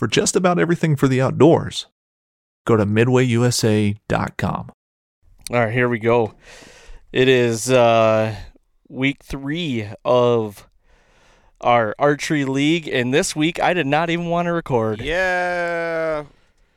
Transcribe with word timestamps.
for 0.00 0.06
just 0.06 0.34
about 0.34 0.58
everything 0.58 0.96
for 0.96 1.08
the 1.08 1.20
outdoors. 1.20 1.86
Go 2.66 2.74
to 2.74 2.86
midwayusa.com. 2.86 4.70
All 5.50 5.56
right, 5.58 5.74
here 5.74 5.90
we 5.90 5.98
go. 5.98 6.32
It 7.12 7.28
is 7.28 7.70
uh, 7.70 8.34
week 8.88 9.22
three 9.22 9.90
of 10.02 10.66
our 11.60 11.94
archery 11.98 12.46
league, 12.46 12.88
and 12.88 13.12
this 13.12 13.36
week 13.36 13.60
I 13.60 13.74
did 13.74 13.86
not 13.86 14.08
even 14.08 14.30
want 14.30 14.46
to 14.46 14.54
record. 14.54 15.02
Yeah, 15.02 16.24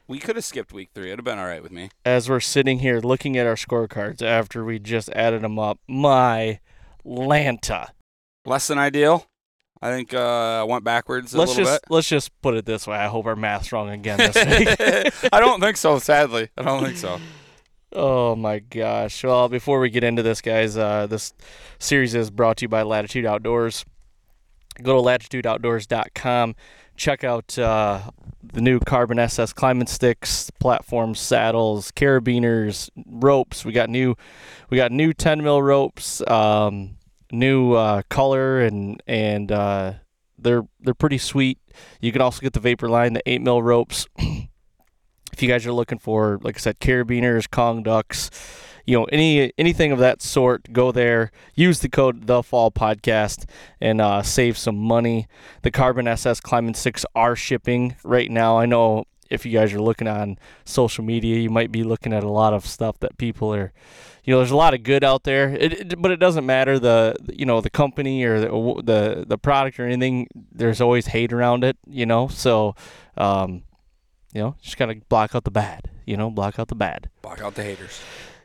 we 0.06 0.20
could 0.20 0.36
have 0.36 0.44
skipped 0.44 0.74
week 0.74 0.90
three. 0.94 1.06
It'd 1.06 1.20
have 1.20 1.24
been 1.24 1.40
all 1.40 1.46
right 1.46 1.64
with 1.64 1.72
me. 1.72 1.92
As 2.04 2.30
we're 2.30 2.42
sitting 2.42 2.80
here 2.80 3.00
looking 3.00 3.38
at 3.38 3.48
our 3.48 3.56
scorecards 3.56 4.22
after 4.22 4.66
we 4.66 4.80
just 4.80 5.08
added 5.12 5.44
them 5.44 5.58
up, 5.58 5.80
my 5.88 6.60
Lanta. 7.06 7.88
Less 8.46 8.68
than 8.68 8.78
ideal. 8.78 9.28
I 9.84 9.90
think 9.90 10.14
uh, 10.14 10.62
I 10.62 10.64
went 10.64 10.86
backwards 10.86 11.34
a 11.34 11.38
let's 11.38 11.58
little 11.58 11.66
just 11.66 11.90
let's 11.90 12.08
just 12.08 12.42
put 12.42 12.56
it 12.56 12.66
this 12.66 12.88
way. 12.88 12.96
I 12.96 13.08
hope 13.08 13.26
our 13.26 13.36
math's 13.36 13.74
wrong 13.74 13.90
again 13.90 14.18
this 14.18 14.34
week. 14.36 15.30
I 15.34 15.42
don't 15.42 15.60
think 15.60 15.76
so. 15.76 16.00
Sadly, 16.00 16.48
I 16.58 16.62
don't 16.62 16.84
think 16.84 16.98
so. 16.98 17.20
Oh 17.96 18.36
my 18.36 18.58
gosh. 18.58 19.24
Well, 19.24 19.48
before 19.50 19.80
we 19.80 19.92
get 19.92 20.04
into 20.04 20.24
this, 20.24 20.42
guys, 20.42 20.76
uh, 20.76 21.06
this 21.06 21.32
series 21.78 22.16
is 22.16 22.32
brought 22.32 22.58
to 22.58 22.66
you 22.66 22.68
by 22.68 22.82
Latitude 22.82 23.24
Outdoors. 23.24 23.86
Go 24.82 24.96
to 24.96 25.08
latitudeoutdoors.com. 25.08 26.56
Check 26.96 27.24
out 27.24 27.60
uh, 27.60 28.02
the 28.42 28.62
new 28.62 28.80
Carbon 28.80 29.20
SS 29.20 29.54
climbing 29.54 29.86
sticks, 29.86 30.50
platforms, 30.60 31.20
saddles, 31.20 31.92
carabiners, 31.92 32.90
ropes. 33.06 33.64
We 33.64 33.74
got 33.74 33.92
new, 33.92 34.16
we 34.72 34.78
got 34.78 34.92
new 34.92 35.14
10 35.14 35.44
mil 35.44 35.62
ropes, 35.62 36.28
um, 36.28 36.98
new 37.34 37.74
uh, 37.74 38.04
color, 38.10 38.62
and 38.62 39.02
and 39.08 39.52
uh, 39.52 39.94
they're 40.38 40.64
they're 40.80 40.94
pretty 40.94 41.18
sweet. 41.18 41.60
You 42.00 42.12
can 42.12 42.22
also 42.22 42.42
get 42.42 42.54
the 42.54 42.60
Vapor 42.60 42.90
line, 42.90 43.14
the 43.14 43.24
8 43.30 43.42
mil 43.42 43.62
ropes. 43.62 44.08
if 44.18 45.42
you 45.42 45.48
guys 45.48 45.66
are 45.66 45.74
looking 45.74 45.98
for, 45.98 46.40
like 46.44 46.56
I 46.56 46.60
said, 46.60 46.80
carabiners, 46.80 47.50
Kong 47.50 47.82
ducks, 47.82 48.30
you 48.86 48.98
know, 48.98 49.06
any 49.06 49.52
anything 49.58 49.92
of 49.92 50.00
that 50.00 50.22
sort, 50.22 50.72
go 50.72 50.92
there. 50.92 51.32
Use 51.56 51.80
the 51.80 51.90
code 51.90 52.28
the 52.28 52.44
Fall 52.44 52.72
Podcast 52.72 53.46
and 53.82 54.00
uh, 54.00 54.22
save 54.22 54.58
some 54.58 54.78
money. 54.78 55.28
The 55.64 55.72
Carbon 55.72 56.08
SS 56.08 56.40
Climbing 56.40 56.76
Sticks 56.76 57.06
are 57.16 57.36
shipping 57.36 57.96
right 58.04 58.30
now. 58.30 58.58
I 58.58 58.66
know 58.66 59.06
if 59.30 59.46
you 59.46 59.52
guys 59.52 59.74
are 59.74 59.82
looking 59.82 60.08
on 60.08 60.38
social 60.66 61.04
media, 61.04 61.38
you 61.38 61.50
might 61.50 61.72
be 61.72 61.84
looking 61.84 62.14
at 62.14 62.24
a 62.24 62.30
lot 62.30 62.54
of 62.54 62.66
stuff 62.66 63.00
that 63.00 63.18
people 63.18 63.54
are. 63.54 63.74
You 64.24 64.34
know, 64.34 64.40
there's 64.40 64.52
a 64.52 64.56
lot 64.56 64.74
of 64.74 64.84
good 64.84 65.04
out 65.04 65.24
there, 65.24 65.50
it, 65.50 65.74
it- 65.74 66.02
but 66.02 66.12
it 66.12 66.18
doesn't 66.18 66.46
matter 66.46 66.80
the 66.80 67.16
you 67.34 67.46
know 67.46 67.60
the 67.62 67.70
company 67.70 68.24
or 68.24 68.40
the 68.40 68.48
the 68.84 69.26
the 69.28 69.38
product 69.38 69.80
or 69.80 69.86
anything. 69.86 70.28
There's 70.52 70.80
always 70.82 71.08
hate 71.08 71.34
around 71.34 71.64
it, 71.64 71.78
you 71.88 72.06
know. 72.06 72.28
So, 72.30 72.76
um, 73.18 73.64
you 74.34 74.42
know, 74.42 74.56
just 74.62 74.78
gotta 74.78 74.96
block 75.10 75.36
out 75.36 75.44
the 75.44 75.52
bad. 75.52 75.90
You 76.06 76.18
know, 76.18 76.30
block 76.30 76.58
out 76.60 76.68
the 76.70 76.76
bad. 76.76 77.10
Block 77.22 77.42
out 77.42 77.56
the 77.56 77.64
haters. 77.64 78.00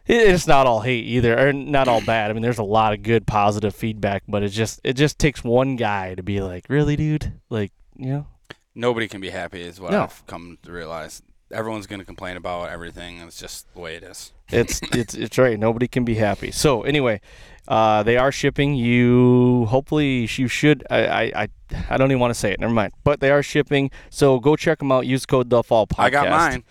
It- 0.06 0.28
It's 0.28 0.46
not 0.46 0.66
all 0.66 0.80
hate 0.80 1.04
either, 1.04 1.38
or 1.48 1.52
not 1.52 1.86
all 1.86 2.00
bad. 2.00 2.30
I 2.30 2.32
mean, 2.34 2.42
there's 2.42 2.58
a 2.58 2.62
lot 2.64 2.92
of 2.92 3.02
good, 3.02 3.26
positive 3.26 3.74
feedback, 3.74 4.22
but 4.26 4.42
it 4.42 4.48
just 4.48 4.80
it 4.82 4.94
just 4.94 5.18
takes 5.18 5.44
one 5.44 5.76
guy 5.76 6.14
to 6.16 6.22
be 6.22 6.40
like, 6.40 6.64
really, 6.68 6.96
dude, 6.96 7.34
like, 7.50 7.72
you 7.96 8.10
know, 8.10 8.26
Nobody 8.74 9.08
can 9.08 9.20
be 9.20 9.30
happy, 9.30 9.60
is 9.62 9.80
what 9.80 9.90
No. 9.92 10.02
I've 10.04 10.24
come 10.26 10.58
to 10.62 10.70
realize. 10.72 11.20
Everyone's 11.52 11.86
going 11.86 12.00
to 12.00 12.04
complain 12.04 12.36
about 12.36 12.70
everything. 12.70 13.18
It's 13.20 13.38
just 13.38 13.72
the 13.74 13.80
way 13.80 13.96
it 13.96 14.02
is. 14.02 14.32
it's 14.50 14.80
it's 14.92 15.14
it's 15.14 15.38
right. 15.38 15.58
Nobody 15.58 15.88
can 15.88 16.04
be 16.04 16.14
happy. 16.14 16.50
So 16.50 16.82
anyway, 16.82 17.20
uh, 17.66 18.02
they 18.02 18.16
are 18.16 18.32
shipping. 18.32 18.74
You 18.74 19.66
hopefully 19.66 20.28
you 20.30 20.48
should. 20.48 20.86
I 20.90 21.32
I 21.34 21.48
I, 21.90 21.98
don't 21.98 22.10
even 22.10 22.20
want 22.20 22.32
to 22.32 22.38
say 22.38 22.52
it. 22.52 22.60
Never 22.60 22.72
mind. 22.72 22.92
But 23.04 23.20
they 23.20 23.30
are 23.30 23.42
shipping. 23.42 23.90
So 24.10 24.40
go 24.40 24.56
check 24.56 24.78
them 24.78 24.90
out. 24.90 25.06
Use 25.06 25.26
code 25.26 25.50
the 25.50 25.62
fall 25.62 25.86
podcast. 25.86 26.04
I 26.04 26.10
got 26.10 26.28
mine. 26.28 26.64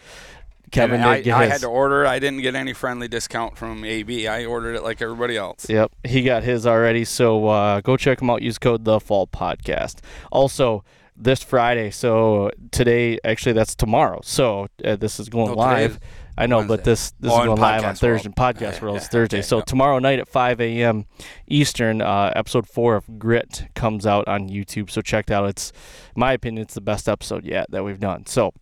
Kevin 0.71 0.99
did 0.99 1.29
I, 1.29 1.39
I 1.39 1.45
had 1.45 1.61
to 1.61 1.67
order. 1.67 2.05
I 2.05 2.19
didn't 2.19 2.41
get 2.41 2.55
any 2.55 2.73
friendly 2.73 3.07
discount 3.07 3.57
from 3.57 3.85
AB. 3.85 4.27
I 4.27 4.45
ordered 4.45 4.75
it 4.75 4.83
like 4.83 5.01
everybody 5.01 5.37
else. 5.37 5.69
Yep, 5.69 5.91
he 6.03 6.23
got 6.23 6.43
his 6.43 6.67
already. 6.67 7.05
So 7.05 7.47
uh, 7.47 7.81
go 7.81 7.95
check 7.95 8.21
him 8.21 8.29
out. 8.29 8.41
Use 8.41 8.57
code 8.57 8.83
the 8.83 8.99
Fall 8.99 9.27
Podcast. 9.27 9.99
Also, 10.31 10.83
this 11.17 11.43
Friday. 11.43 11.89
So 11.91 12.51
today, 12.71 13.19
actually, 13.23 13.53
that's 13.53 13.75
tomorrow. 13.75 14.19
So 14.23 14.67
uh, 14.85 14.95
this 14.95 15.19
is 15.19 15.29
going 15.29 15.47
No, 15.47 15.53
live. 15.55 15.91
is 15.93 15.99
I 16.39 16.45
know, 16.45 16.63
but 16.67 16.83
this 16.83 17.11
this 17.19 17.31
Oh, 17.31 17.39
is 17.41 17.45
going 17.47 17.59
live 17.59 17.83
on 17.83 17.95
Thursday. 17.95 18.29
world. 18.29 18.35
Podcast 18.55 18.61
Yeah, 18.77 18.81
world 18.83 18.95
yeah, 18.97 19.01
is 19.01 19.07
Thursday. 19.11 19.37
okay, 19.37 19.41
so 19.41 19.61
tomorrow 19.61 19.97
night 19.99 20.19
at 20.19 20.27
5 20.27 20.61
a.m. 20.61 21.05
Eastern, 21.47 22.01
uh, 22.01 22.31
episode 22.35 22.67
four 22.67 22.95
of 22.95 23.17
Grit 23.17 23.65
comes 23.73 24.05
out 24.05 24.27
on 24.27 24.47
YouTube. 24.47 24.91
So 24.91 25.01
check 25.01 25.25
that 25.27 25.37
out. 25.43 25.49
It's, 25.49 25.71
in 26.15 26.19
my 26.19 26.33
opinion, 26.33 26.61
it's 26.63 26.75
the 26.75 26.81
best 26.81 27.09
episode 27.09 27.43
yet 27.45 27.71
that 27.71 27.83
we've 27.83 27.99
done. 27.99 28.25
So. 28.27 28.53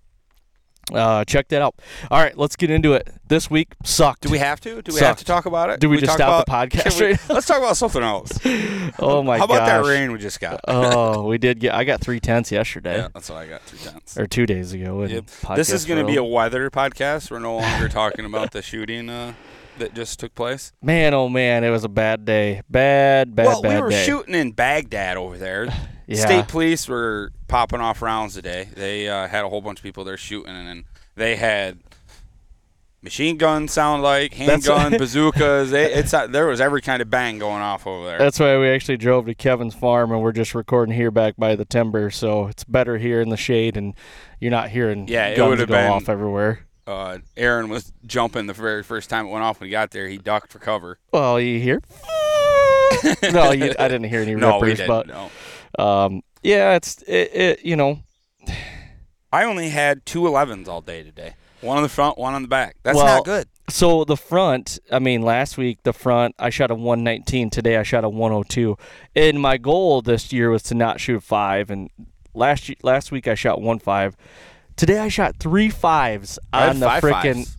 Uh, 0.93 1.25
check 1.25 1.47
that 1.47 1.61
out. 1.63 1.75
All 2.11 2.21
right, 2.21 2.37
let's 2.37 2.55
get 2.55 2.69
into 2.69 2.93
it. 2.93 3.09
This 3.27 3.49
week 3.49 3.73
sucked. 3.83 4.21
Do 4.21 4.29
we 4.29 4.37
have 4.37 4.61
to? 4.61 4.81
Do 4.83 4.93
we 4.93 4.99
have 4.99 5.17
to 5.17 5.25
talk 5.25 5.47
about 5.47 5.71
it? 5.71 5.79
Do 5.79 5.89
we 5.89 5.97
just 5.97 6.17
talk 6.17 6.45
stop 6.45 6.45
the 6.45 6.51
podcast 6.77 6.97
Can 6.97 6.99
we- 6.99 7.11
right 7.13 7.19
Let's 7.29 7.47
talk 7.47 7.57
about 7.57 7.75
something 7.77 8.03
else. 8.03 8.31
Oh 8.99 9.23
my 9.23 9.39
god! 9.39 9.49
How 9.49 9.55
about 9.55 9.65
that 9.83 9.89
rain 9.89 10.11
we 10.11 10.19
just 10.19 10.39
got? 10.39 10.61
oh, 10.67 11.23
we 11.23 11.37
did 11.39 11.59
get. 11.59 11.73
I 11.73 11.83
got 11.85 12.01
three 12.01 12.19
tenths 12.19 12.51
yesterday, 12.51 12.97
Yeah, 12.97 13.07
that's 13.13 13.29
what 13.29 13.39
I 13.39 13.47
got. 13.47 13.61
Three 13.63 13.79
tenths. 13.79 14.15
or 14.17 14.27
two 14.27 14.45
days 14.45 14.73
ago. 14.73 15.01
in 15.01 15.09
Yep. 15.09 15.25
This 15.55 15.69
is 15.71 15.85
podcast 15.85 15.87
going 15.87 15.99
to 16.01 16.05
be 16.05 16.17
a 16.17 16.23
world. 16.23 16.33
weather 16.33 16.69
podcast. 16.69 17.31
We're 17.31 17.39
no 17.39 17.55
longer 17.57 17.89
talking 17.89 18.25
about 18.25 18.51
the 18.51 18.61
shooting 18.61 19.09
uh, 19.09 19.33
that 19.79 19.95
just 19.95 20.19
took 20.19 20.35
place. 20.35 20.71
man. 20.83 21.13
Oh 21.15 21.27
man, 21.29 21.63
it 21.63 21.71
was 21.71 21.83
a 21.83 21.89
bad 21.89 22.25
day. 22.25 22.61
Bad, 22.69 23.35
bad, 23.35 23.43
day. 23.43 23.47
well, 23.47 23.61
bad 23.63 23.75
we 23.75 23.81
were 23.81 23.89
day. 23.89 24.05
shooting 24.05 24.35
in 24.35 24.51
Baghdad 24.51 25.17
over 25.17 25.37
there. 25.37 25.67
Yeah. 26.07 26.17
State 26.25 26.47
police 26.47 26.87
were 26.87 27.31
popping 27.47 27.81
off 27.81 28.01
rounds 28.01 28.33
today. 28.35 28.67
They 28.73 29.09
uh, 29.09 29.27
had 29.27 29.43
a 29.45 29.49
whole 29.49 29.61
bunch 29.61 29.79
of 29.79 29.83
people 29.83 30.03
there 30.03 30.17
shooting, 30.17 30.53
and 30.55 30.83
they 31.15 31.35
had 31.35 31.79
machine 33.01 33.37
guns, 33.37 33.71
sound 33.71 34.01
like 34.03 34.33
handgun, 34.33 34.91
bazookas. 34.97 35.71
They, 35.71 35.91
it's 35.93 36.13
uh, 36.13 36.27
there 36.27 36.47
was 36.47 36.61
every 36.61 36.81
kind 36.81 37.01
of 37.01 37.09
bang 37.09 37.39
going 37.39 37.61
off 37.61 37.85
over 37.87 38.05
there. 38.05 38.17
That's 38.19 38.39
why 38.39 38.57
we 38.57 38.69
actually 38.69 38.97
drove 38.97 39.25
to 39.25 39.35
Kevin's 39.35 39.73
farm, 39.75 40.11
and 40.11 40.21
we're 40.21 40.31
just 40.31 40.53
recording 40.55 40.93
here 40.95 41.11
back 41.11 41.35
by 41.37 41.55
the 41.55 41.65
timber, 41.65 42.11
so 42.11 42.47
it's 42.47 42.63
better 42.63 42.97
here 42.97 43.21
in 43.21 43.29
the 43.29 43.37
shade, 43.37 43.77
and 43.77 43.93
you're 44.39 44.51
not 44.51 44.69
hearing 44.69 45.07
Yeah, 45.07 45.27
it 45.27 45.37
guns 45.37 45.59
go 45.59 45.65
been- 45.65 45.91
off 45.91 46.07
everywhere. 46.09 46.65
uh, 46.87 47.17
Aaron 47.35 47.69
was 47.69 47.93
jumping 48.05 48.45
the 48.47 48.53
very 48.53 48.83
first 48.83 49.09
time 49.09 49.25
it 49.25 49.29
went 49.29 49.43
off 49.43 49.59
when 49.59 49.67
he 49.67 49.71
got 49.71 49.89
there. 49.91 50.07
He 50.07 50.17
ducked 50.17 50.51
for 50.51 50.59
cover. 50.59 50.99
Well, 51.11 51.39
you 51.39 51.59
hear? 51.59 51.81
no, 53.31 53.51
you, 53.51 53.73
I 53.79 53.87
didn't 53.87 54.05
hear 54.05 54.21
any 54.21 54.35
No, 54.35 54.59
rippers, 54.59 54.77
didn't. 54.79 54.87
but 54.87 55.07
no. 55.07 55.29
Um, 55.79 56.21
yeah, 56.43 56.75
it's 56.75 57.01
it, 57.03 57.31
it. 57.33 57.65
You 57.65 57.75
know, 57.75 57.99
I 59.31 59.43
only 59.43 59.69
had 59.69 60.05
two 60.05 60.21
11s 60.21 60.67
all 60.67 60.81
day 60.81 61.03
today. 61.03 61.33
One 61.61 61.77
on 61.77 61.83
the 61.83 61.89
front, 61.89 62.17
one 62.17 62.33
on 62.33 62.41
the 62.43 62.47
back. 62.47 62.75
That's 62.83 62.95
Well, 62.95 63.05
not 63.05 63.25
good. 63.25 63.47
So 63.69 64.03
the 64.05 64.17
front, 64.17 64.77
I 64.91 64.99
mean, 64.99 65.23
last 65.23 65.57
week 65.57 65.79
the 65.83 65.93
front, 65.93 66.35
I 66.37 66.51
shot 66.51 66.69
a 66.69 66.75
119. 66.75 67.49
Today 67.49 67.77
I 67.77 67.83
shot 67.83 68.03
a 68.03 68.09
102. 68.09 68.77
And 69.15 69.41
my 69.41 69.57
goal 69.57 70.03
this 70.03 70.31
year 70.31 70.51
was 70.51 70.61
to 70.63 70.75
not 70.75 70.99
shoot 70.99 71.23
five. 71.23 71.71
And 71.71 71.89
last 72.35 72.71
last 72.83 73.11
week 73.11 73.27
I 73.27 73.33
shot 73.33 73.61
one 73.61 73.79
five. 73.79 74.15
Today 74.75 74.99
I 74.99 75.07
shot 75.07 75.37
three 75.39 75.69
fives 75.69 76.37
on 76.53 76.79
the 76.79 76.85
five 76.85 77.01
freaking. 77.03 77.49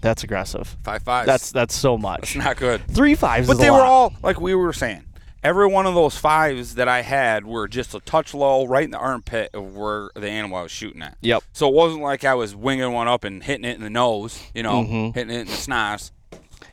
That's 0.00 0.22
aggressive. 0.22 0.76
Five 0.84 1.02
fives. 1.02 1.26
That's 1.26 1.52
that's 1.52 1.74
so 1.74 1.96
that's 1.96 2.02
much. 2.02 2.36
not 2.36 2.56
good. 2.56 2.86
Three 2.88 3.14
fives, 3.14 3.48
But 3.48 3.58
they 3.58 3.70
were 3.70 3.80
all 3.80 4.12
like 4.22 4.40
we 4.40 4.54
were 4.54 4.72
saying. 4.72 5.04
Every 5.44 5.66
one 5.68 5.86
of 5.86 5.94
those 5.94 6.16
fives 6.16 6.74
that 6.74 6.88
I 6.88 7.02
had 7.02 7.46
were 7.46 7.68
just 7.68 7.94
a 7.94 8.00
touch 8.00 8.34
low, 8.34 8.66
right 8.66 8.84
in 8.84 8.90
the 8.90 8.98
armpit 8.98 9.50
of 9.54 9.76
where 9.76 10.10
the 10.14 10.28
animal 10.28 10.58
I 10.58 10.62
was 10.62 10.72
shooting 10.72 11.00
at. 11.02 11.16
Yep. 11.20 11.42
So 11.52 11.68
it 11.68 11.74
wasn't 11.74 12.02
like 12.02 12.24
I 12.24 12.34
was 12.34 12.56
winging 12.56 12.92
one 12.92 13.06
up 13.08 13.22
and 13.24 13.42
hitting 13.42 13.64
it 13.64 13.76
in 13.76 13.82
the 13.82 13.90
nose, 13.90 14.42
you 14.54 14.62
know, 14.64 14.82
Mhm. 14.82 15.14
hitting 15.14 15.34
it 15.34 15.40
in 15.42 15.46
the 15.46 15.52
snoz. 15.52 16.10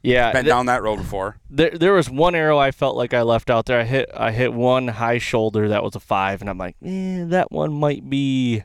Yeah. 0.01 0.31
Been 0.31 0.43
th- 0.45 0.51
down 0.51 0.65
that 0.67 0.81
road 0.83 0.97
before. 0.97 1.37
there, 1.49 1.71
there 1.71 1.93
was 1.93 2.09
one 2.09 2.33
arrow 2.35 2.57
I 2.57 2.71
felt 2.71 2.95
like 2.95 3.13
I 3.13 3.21
left 3.21 3.49
out 3.49 3.65
there. 3.67 3.79
I 3.81 3.83
hit 3.83 4.09
I 4.15 4.31
hit 4.31 4.53
one 4.53 4.87
high 4.87 5.17
shoulder 5.19 5.69
that 5.69 5.83
was 5.83 5.95
a 5.95 5.99
five, 5.99 6.41
and 6.41 6.49
I'm 6.49 6.57
like, 6.57 6.75
eh, 6.83 7.23
that 7.27 7.51
one 7.51 7.71
might 7.73 8.09
be 8.09 8.63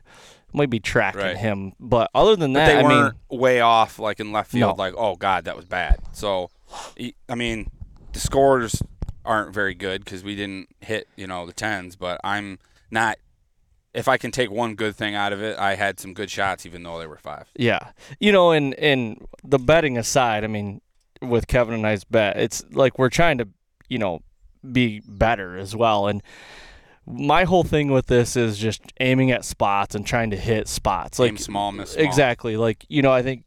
might 0.53 0.69
be 0.69 0.79
tracking 0.79 1.21
Right. 1.21 1.37
him. 1.37 1.73
But 1.79 2.09
other 2.13 2.35
than 2.35 2.53
But 2.53 2.65
that, 2.65 2.73
they 2.73 2.79
I 2.79 2.81
mean, 2.81 2.89
weren't 2.89 3.15
way 3.29 3.61
off, 3.61 3.99
like 3.99 4.19
in 4.19 4.31
left 4.31 4.51
field. 4.51 4.77
No. 4.77 4.83
Like, 4.83 4.93
oh 4.97 5.15
god, 5.15 5.45
that 5.45 5.55
was 5.55 5.65
bad. 5.65 5.99
So, 6.11 6.49
I 7.29 7.35
mean, 7.35 7.69
the 8.13 8.19
scores 8.19 8.81
aren't 9.25 9.53
very 9.53 9.73
good 9.75 10.03
because 10.03 10.23
we 10.23 10.35
didn't 10.35 10.69
hit, 10.81 11.07
you 11.15 11.27
know, 11.27 11.45
the 11.45 11.53
tens. 11.53 11.95
But 11.95 12.19
I'm 12.23 12.59
not. 12.89 13.17
If 13.93 14.07
I 14.07 14.17
can 14.17 14.31
take 14.31 14.49
one 14.49 14.75
good 14.75 14.95
thing 14.95 15.15
out 15.15 15.33
of 15.33 15.41
it, 15.41 15.59
I 15.59 15.75
had 15.75 15.99
some 15.99 16.13
good 16.13 16.29
shots, 16.31 16.65
even 16.65 16.83
though 16.83 16.97
they 16.97 17.07
were 17.07 17.17
five. 17.17 17.49
Yeah, 17.55 17.91
you 18.19 18.31
know, 18.31 18.51
and 18.51 18.73
and 18.75 19.25
the 19.43 19.59
betting 19.59 19.97
aside, 19.97 20.43
I 20.43 20.47
mean, 20.47 20.81
with 21.21 21.47
Kevin 21.47 21.73
and 21.73 21.85
I's 21.85 22.03
bet, 22.05 22.37
it's 22.37 22.63
like 22.71 22.97
we're 22.97 23.09
trying 23.09 23.37
to, 23.39 23.49
you 23.89 23.97
know, 23.97 24.21
be 24.71 25.01
better 25.05 25.57
as 25.57 25.75
well. 25.75 26.07
And 26.07 26.23
my 27.05 27.43
whole 27.43 27.63
thing 27.63 27.91
with 27.91 28.05
this 28.05 28.37
is 28.37 28.57
just 28.57 28.81
aiming 29.01 29.31
at 29.31 29.43
spots 29.43 29.93
and 29.93 30.05
trying 30.07 30.29
to 30.29 30.37
hit 30.37 30.69
spots. 30.69 31.19
Like 31.19 31.31
Aim 31.31 31.37
small, 31.37 31.71
miss 31.73 31.91
small. 31.91 32.05
exactly, 32.05 32.55
like 32.55 32.85
you 32.87 33.01
know, 33.01 33.11
I 33.11 33.23
think 33.23 33.43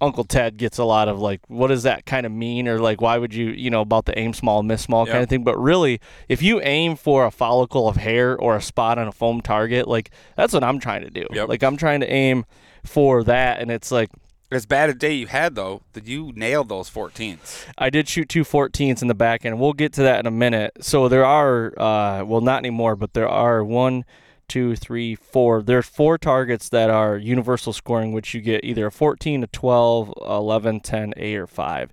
Uncle 0.00 0.24
Ted 0.24 0.56
gets 0.56 0.78
a 0.78 0.84
lot 0.84 1.08
of 1.08 1.20
like, 1.20 1.40
what 1.48 1.68
does 1.68 1.84
that 1.84 2.04
kind 2.04 2.26
of 2.26 2.32
mean, 2.32 2.66
or 2.66 2.80
like, 2.80 3.00
why 3.00 3.16
would 3.16 3.32
you, 3.32 3.50
you 3.50 3.70
know, 3.70 3.80
about 3.80 4.06
the 4.06 4.18
aim 4.18 4.32
small, 4.32 4.62
miss 4.62 4.82
small 4.82 5.06
kind 5.06 5.22
of 5.22 5.28
thing. 5.28 5.44
But 5.44 5.56
really, 5.56 6.00
if 6.28 6.42
you 6.42 6.60
aim 6.62 6.96
for 6.96 7.24
a 7.24 7.30
follicle 7.30 7.86
of 7.88 7.96
hair 7.96 8.36
or 8.36 8.56
a 8.56 8.62
spot 8.62 8.98
on 8.98 9.06
a 9.06 9.12
foam 9.12 9.40
target, 9.40 9.86
like 9.86 10.10
that's 10.36 10.52
what 10.52 10.64
I'm 10.64 10.80
trying 10.80 11.02
to 11.02 11.10
do. 11.10 11.26
Yep. 11.32 11.48
Like 11.48 11.62
I'm 11.62 11.76
trying 11.76 12.00
to 12.00 12.10
aim 12.10 12.44
for 12.84 13.22
that, 13.24 13.60
and 13.60 13.70
it's 13.70 13.90
like 13.92 14.10
As 14.50 14.64
bad 14.64 14.88
a 14.88 14.94
day 14.94 15.12
you 15.12 15.26
had 15.26 15.54
though, 15.54 15.82
that 15.92 16.06
you 16.06 16.32
nailed 16.34 16.70
those 16.70 16.88
14s. 16.90 17.66
I 17.76 17.90
did 17.90 18.08
shoot 18.08 18.28
two 18.30 18.44
14s 18.44 19.02
in 19.02 19.08
the 19.08 19.14
back 19.14 19.44
end. 19.44 19.60
We'll 19.60 19.74
get 19.74 19.92
to 19.94 20.02
that 20.02 20.20
in 20.20 20.26
a 20.26 20.30
minute. 20.30 20.72
So 20.80 21.08
there 21.08 21.24
are, 21.24 21.78
uh, 21.78 22.24
well, 22.24 22.40
not 22.40 22.58
anymore, 22.58 22.96
but 22.96 23.12
there 23.12 23.28
are 23.28 23.62
one, 23.62 24.04
two, 24.48 24.74
three, 24.76 25.14
four. 25.14 25.62
There's 25.62 25.86
four 25.86 26.18
targets 26.18 26.68
that 26.70 26.90
are 26.90 27.16
universal 27.16 27.72
scoring, 27.72 28.12
which 28.12 28.34
you 28.34 28.40
get 28.40 28.64
either 28.64 28.86
a 28.86 28.90
14, 28.92 29.44
a 29.44 29.46
12, 29.46 30.12
11, 30.26 30.80
10, 30.80 31.14
8, 31.16 31.36
or 31.36 31.46
5. 31.46 31.92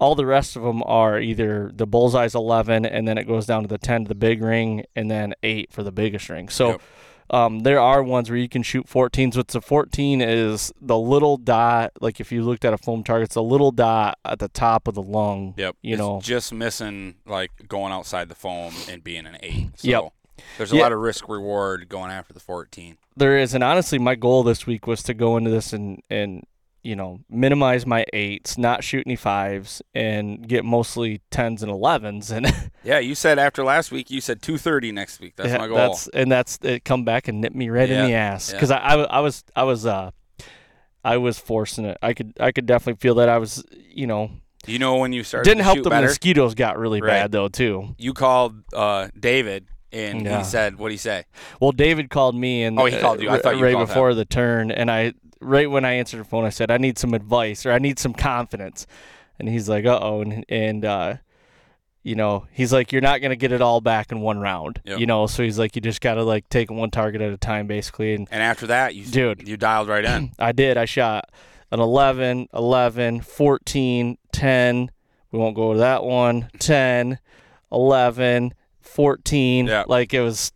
All 0.00 0.14
the 0.14 0.26
rest 0.26 0.54
of 0.54 0.62
them 0.62 0.82
are 0.84 1.18
either 1.18 1.72
the 1.74 1.86
bullseye's 1.86 2.34
11, 2.34 2.86
and 2.86 3.08
then 3.08 3.18
it 3.18 3.24
goes 3.24 3.46
down 3.46 3.62
to 3.62 3.68
the 3.68 3.78
10 3.78 4.04
to 4.04 4.08
the 4.08 4.14
big 4.14 4.42
ring, 4.42 4.84
and 4.94 5.10
then 5.10 5.34
8 5.42 5.72
for 5.72 5.82
the 5.82 5.90
biggest 5.90 6.28
ring. 6.28 6.48
So 6.48 6.68
Yep. 6.70 6.80
um, 7.30 7.58
there 7.60 7.80
are 7.80 8.00
ones 8.04 8.30
where 8.30 8.38
you 8.38 8.48
can 8.48 8.62
shoot 8.62 8.86
14s. 8.88 9.36
What's 9.36 9.56
a 9.56 9.60
14 9.60 10.20
is 10.20 10.72
the 10.80 10.96
little 10.96 11.36
dot, 11.36 11.90
like 12.00 12.20
if 12.20 12.30
you 12.30 12.44
looked 12.44 12.64
at 12.64 12.72
a 12.72 12.78
foam 12.78 13.02
target, 13.02 13.26
it's 13.30 13.34
a 13.36 13.40
little 13.40 13.72
dot 13.72 14.18
at 14.24 14.38
the 14.38 14.46
top 14.48 14.86
of 14.86 14.94
the 14.94 15.02
lung. 15.02 15.54
Yep. 15.56 15.76
You 15.82 15.94
it's 15.94 15.98
know. 15.98 16.20
just 16.22 16.52
missing 16.52 17.16
like 17.26 17.50
going 17.66 17.92
outside 17.92 18.28
the 18.28 18.34
foam 18.36 18.72
and 18.88 19.02
being 19.02 19.26
an 19.26 19.36
eight. 19.42 19.70
So 19.80 19.88
Yep. 19.88 20.12
There's 20.56 20.72
a 20.72 20.76
Yeah. 20.76 20.82
lot 20.82 20.92
of 20.92 20.98
risk 21.00 21.28
reward 21.28 21.88
going 21.88 22.10
after 22.10 22.32
the 22.32 22.40
14. 22.40 22.96
There 23.16 23.36
is, 23.38 23.54
and 23.54 23.64
honestly, 23.64 23.98
my 23.98 24.14
goal 24.14 24.42
this 24.42 24.66
week 24.66 24.86
was 24.86 25.02
to 25.04 25.14
go 25.14 25.36
into 25.36 25.50
this 25.50 25.72
and 25.72 26.02
and 26.08 26.44
you 26.84 26.94
know 26.94 27.20
minimize 27.28 27.84
my 27.84 28.04
eights, 28.12 28.56
not 28.56 28.84
shoot 28.84 29.02
any 29.06 29.16
fives, 29.16 29.82
and 29.94 30.46
get 30.48 30.64
mostly 30.64 31.20
tens 31.30 31.62
and 31.62 31.70
elevens. 31.70 32.30
And 32.30 32.46
Yeah, 32.84 33.00
you 33.00 33.14
said 33.16 33.38
after 33.38 33.64
last 33.64 33.90
week, 33.90 34.10
you 34.10 34.20
said 34.20 34.40
230 34.40 34.92
next 34.92 35.20
week. 35.20 35.34
That's 35.36 35.50
yeah, 35.50 35.58
my 35.58 35.66
goal. 35.66 35.76
That's 35.76 36.06
and 36.08 36.30
that's 36.30 36.58
it. 36.62 36.84
Come 36.84 37.04
back 37.04 37.26
and 37.28 37.40
nip 37.40 37.54
me 37.54 37.68
right 37.68 37.90
in 37.90 38.06
the 38.06 38.14
ass 38.14 38.48
yeah. 38.50 38.56
because 38.56 38.70
I, 38.70 38.78
I 38.78 38.94
I 39.04 39.20
was 39.20 39.44
I 39.56 39.64
was 39.64 39.84
uh 39.86 40.10
I 41.04 41.16
was 41.16 41.38
forcing 41.38 41.84
it. 41.84 41.98
I 42.02 42.12
could 42.14 42.32
I 42.40 42.52
could 42.52 42.66
definitely 42.66 43.00
feel 43.00 43.16
that 43.16 43.28
I 43.28 43.38
was 43.38 43.64
you 43.72 44.06
know 44.06 44.30
you 44.66 44.78
know 44.78 44.96
when 44.98 45.12
you 45.12 45.24
started 45.24 45.48
didn't 45.50 45.64
help 45.64 45.82
the 45.82 45.90
better? 45.90 46.06
mosquitoes 46.06 46.54
got 46.54 46.78
really 46.78 47.00
Right. 47.00 47.08
bad 47.10 47.32
though 47.32 47.48
too. 47.48 47.94
You 47.98 48.12
called 48.14 48.62
uh, 48.72 49.08
David 49.18 49.66
and 49.92 50.24
Yeah. 50.24 50.38
he 50.38 50.44
said, 50.44 50.74
"What 50.74 50.84
would 50.84 50.92
he 50.92 50.98
say?" 50.98 51.24
Well, 51.60 51.72
David 51.72 52.10
called 52.10 52.34
me 52.36 52.62
and 52.64 52.78
Oh, 52.78 52.84
he 52.86 52.98
called 52.98 53.22
you. 53.22 53.28
I 53.30 53.36
uh, 53.36 53.38
thought 53.38 53.56
you 53.56 53.64
right 53.64 53.76
before 53.78 54.14
the 54.14 54.24
turn, 54.24 54.70
and 54.70 54.90
I 54.90 55.12
right 55.40 55.70
when 55.70 55.84
I 55.84 55.92
answered 55.94 56.20
the 56.20 56.24
phone, 56.24 56.44
I 56.44 56.50
said 56.50 56.70
I 56.70 56.78
need 56.78 56.98
some 56.98 57.14
advice 57.14 57.64
or 57.64 57.72
I 57.72 57.78
need 57.78 57.98
some 57.98 58.12
confidence, 58.14 58.86
and 59.38 59.48
he's 59.48 59.68
like, 59.68 59.84
"Uh 59.86 59.98
oh," 60.02 60.20
and 60.20 60.44
and 60.48 60.84
uh, 60.84 61.14
you 62.02 62.14
know, 62.14 62.46
he's 62.52 62.72
like, 62.72 62.92
"You're 62.92 63.02
not 63.02 63.20
gonna 63.20 63.36
get 63.36 63.52
it 63.52 63.60
all 63.60 63.80
back 63.80 64.12
in 64.12 64.20
one 64.20 64.38
round," 64.38 64.80
Yep. 64.84 64.98
you 65.00 65.06
know, 65.06 65.26
so 65.26 65.42
he's 65.42 65.58
like, 65.58 65.74
"You 65.76 65.82
just 65.82 66.00
gotta 66.00 66.22
like 66.22 66.48
take 66.48 66.70
one 66.70 66.90
target 66.90 67.20
at 67.20 67.32
a 67.32 67.36
time, 67.36 67.66
basically." 67.66 68.14
And 68.14 68.28
And 68.30 68.42
after 68.42 68.66
that, 68.68 68.94
you 68.94 69.04
Dude. 69.04 69.46
you 69.48 69.56
dialed 69.56 69.88
right 69.88 70.04
in. 70.04 70.32
I 70.38 70.52
did. 70.52 70.76
I 70.76 70.84
shot 70.84 71.30
an 71.70 71.80
11, 71.80 72.48
11, 72.54 73.20
14, 73.20 74.16
10. 74.32 74.90
We 75.30 75.38
won't 75.38 75.54
go 75.54 75.74
to 75.74 75.78
that 75.80 76.02
one. 76.02 76.48
10, 76.58 77.18
11, 77.70 78.54
14. 78.88 79.66
Yeah. 79.66 79.84
Like 79.86 80.14
it 80.14 80.20
was, 80.20 80.52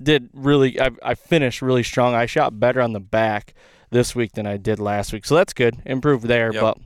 did 0.00 0.28
really, 0.32 0.80
I, 0.80 0.90
I 1.02 1.14
finished 1.14 1.62
really 1.62 1.82
strong. 1.82 2.14
I 2.14 2.26
shot 2.26 2.58
better 2.60 2.80
on 2.80 2.92
the 2.92 3.00
back 3.00 3.54
this 3.90 4.14
week 4.14 4.32
than 4.32 4.46
I 4.46 4.56
did 4.56 4.78
last 4.78 5.12
week. 5.12 5.24
So 5.24 5.34
that's 5.34 5.52
good. 5.52 5.80
Improved 5.86 6.24
there. 6.26 6.52
Yep. 6.52 6.60
But 6.60 6.78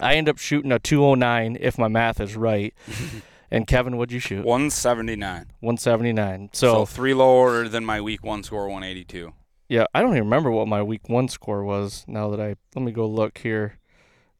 I 0.00 0.14
end 0.14 0.28
up 0.28 0.38
shooting 0.38 0.72
a 0.72 0.78
209 0.78 1.56
if 1.60 1.78
my 1.78 1.88
math 1.88 2.20
is 2.20 2.36
right. 2.36 2.74
and 3.50 3.66
Kevin, 3.66 3.96
what'd 3.96 4.12
you 4.12 4.20
shoot? 4.20 4.44
179. 4.44 5.46
179. 5.60 6.50
So, 6.52 6.72
So, 6.72 6.86
three 6.86 7.14
lower 7.14 7.68
than 7.68 7.84
my 7.84 8.00
week 8.00 8.22
one 8.24 8.42
score, 8.42 8.68
182. 8.68 9.32
Yeah, 9.68 9.84
I 9.94 10.00
don't 10.00 10.12
even 10.12 10.24
remember 10.24 10.50
what 10.50 10.66
my 10.66 10.82
week 10.82 11.08
one 11.08 11.28
score 11.28 11.62
was. 11.62 12.04
Now 12.06 12.30
that 12.30 12.40
I 12.40 12.54
let 12.74 12.84
me 12.84 12.92
go 12.92 13.06
look 13.06 13.38
here. 13.38 13.78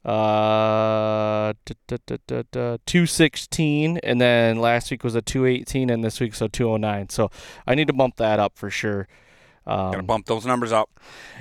Uh, 0.05 1.53
da, 1.65 1.75
da, 1.87 1.97
da, 2.07 2.17
da, 2.27 2.43
da, 2.51 2.77
two 2.87 3.07
sixteen, 3.07 3.99
and 3.99 4.21
then 4.21 4.59
last 4.61 4.91
week 4.91 5.05
was 5.05 5.15
a 5.15 5.23
two 5.23 5.45
eighteen, 5.47 5.91
and 5.91 6.03
this 6.05 6.21
week's 6.21 6.41
a 6.41 6.49
two 6.49 6.69
oh 6.71 6.77
nine. 6.77 7.09
So 7.09 7.31
I 7.67 7.75
need 7.75 7.87
to 7.89 7.93
bump 7.93 8.17
that 8.17 8.39
up 8.39 8.57
for 8.57 8.71
sure. 8.71 9.07
Gotta 9.67 9.99
Um, 9.99 10.07
bump 10.07 10.27
those 10.27 10.47
numbers 10.47 10.73
up. 10.73 10.89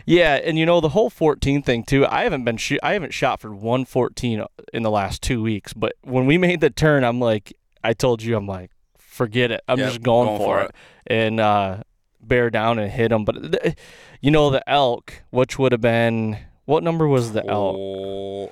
yeah, 0.06 0.36
and 0.36 0.58
you 0.58 0.66
know 0.66 0.82
the 0.82 0.90
whole 0.90 1.10
fourteen 1.10 1.62
thing 1.62 1.84
too. 1.84 2.06
I 2.06 2.24
haven't 2.24 2.44
been 2.44 2.58
shoot. 2.58 2.80
I 2.84 2.94
haven't 2.94 3.14
shot 3.14 3.40
for 3.42 3.54
one 3.56 3.86
fourteen 3.86 4.44
in 4.74 4.84
the 4.84 4.92
last 4.92 5.22
two 5.22 5.42
weeks. 5.42 5.74
But 5.74 5.94
when 6.04 6.26
we 6.26 6.38
made 6.38 6.60
the 6.60 6.70
turn, 6.70 7.04
I'm 7.04 7.20
like, 7.20 7.54
I 7.84 7.94
told 7.94 8.22
you, 8.22 8.36
I'm 8.36 8.48
like, 8.48 8.72
forget 8.98 9.52
it. 9.52 9.62
I'm 9.68 9.80
Yep, 9.80 9.88
just 9.88 10.02
going, 10.02 10.28
going 10.28 10.40
for 10.40 10.60
for 10.60 10.66
it. 10.66 10.76
and 11.08 11.40
uh, 11.40 11.84
bear 12.20 12.50
down 12.50 12.80
and 12.80 12.92
hit 12.92 13.12
him. 13.14 13.24
But 13.24 13.62
th- 13.62 13.76
you 14.20 14.32
know 14.32 14.50
the 14.50 14.68
elk, 14.70 15.24
which 15.30 15.58
would 15.58 15.72
have 15.72 15.82
been 15.82 16.38
what 16.68 16.84
number 16.84 17.08
was 17.08 17.32
the 17.32 17.44
L? 17.50 17.76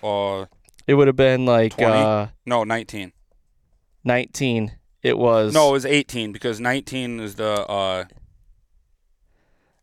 Oh, 0.02 0.40
uh, 0.42 0.46
It 0.88 0.96
would 0.96 1.08
have 1.08 1.16
been 1.18 1.46
like 1.46 1.76
20? 1.76 1.94
uh, 1.94 2.28
no, 2.46 2.64
19. 2.64 3.12
19. 4.06 4.72
It 5.04 5.18
was 5.18 5.54
No, 5.54 5.70
it 5.70 5.74
was 5.74 5.86
18 5.86 6.32
because 6.32 6.60
19 6.60 7.20
is 7.20 7.36
the 7.36 7.68
uh, 7.68 8.06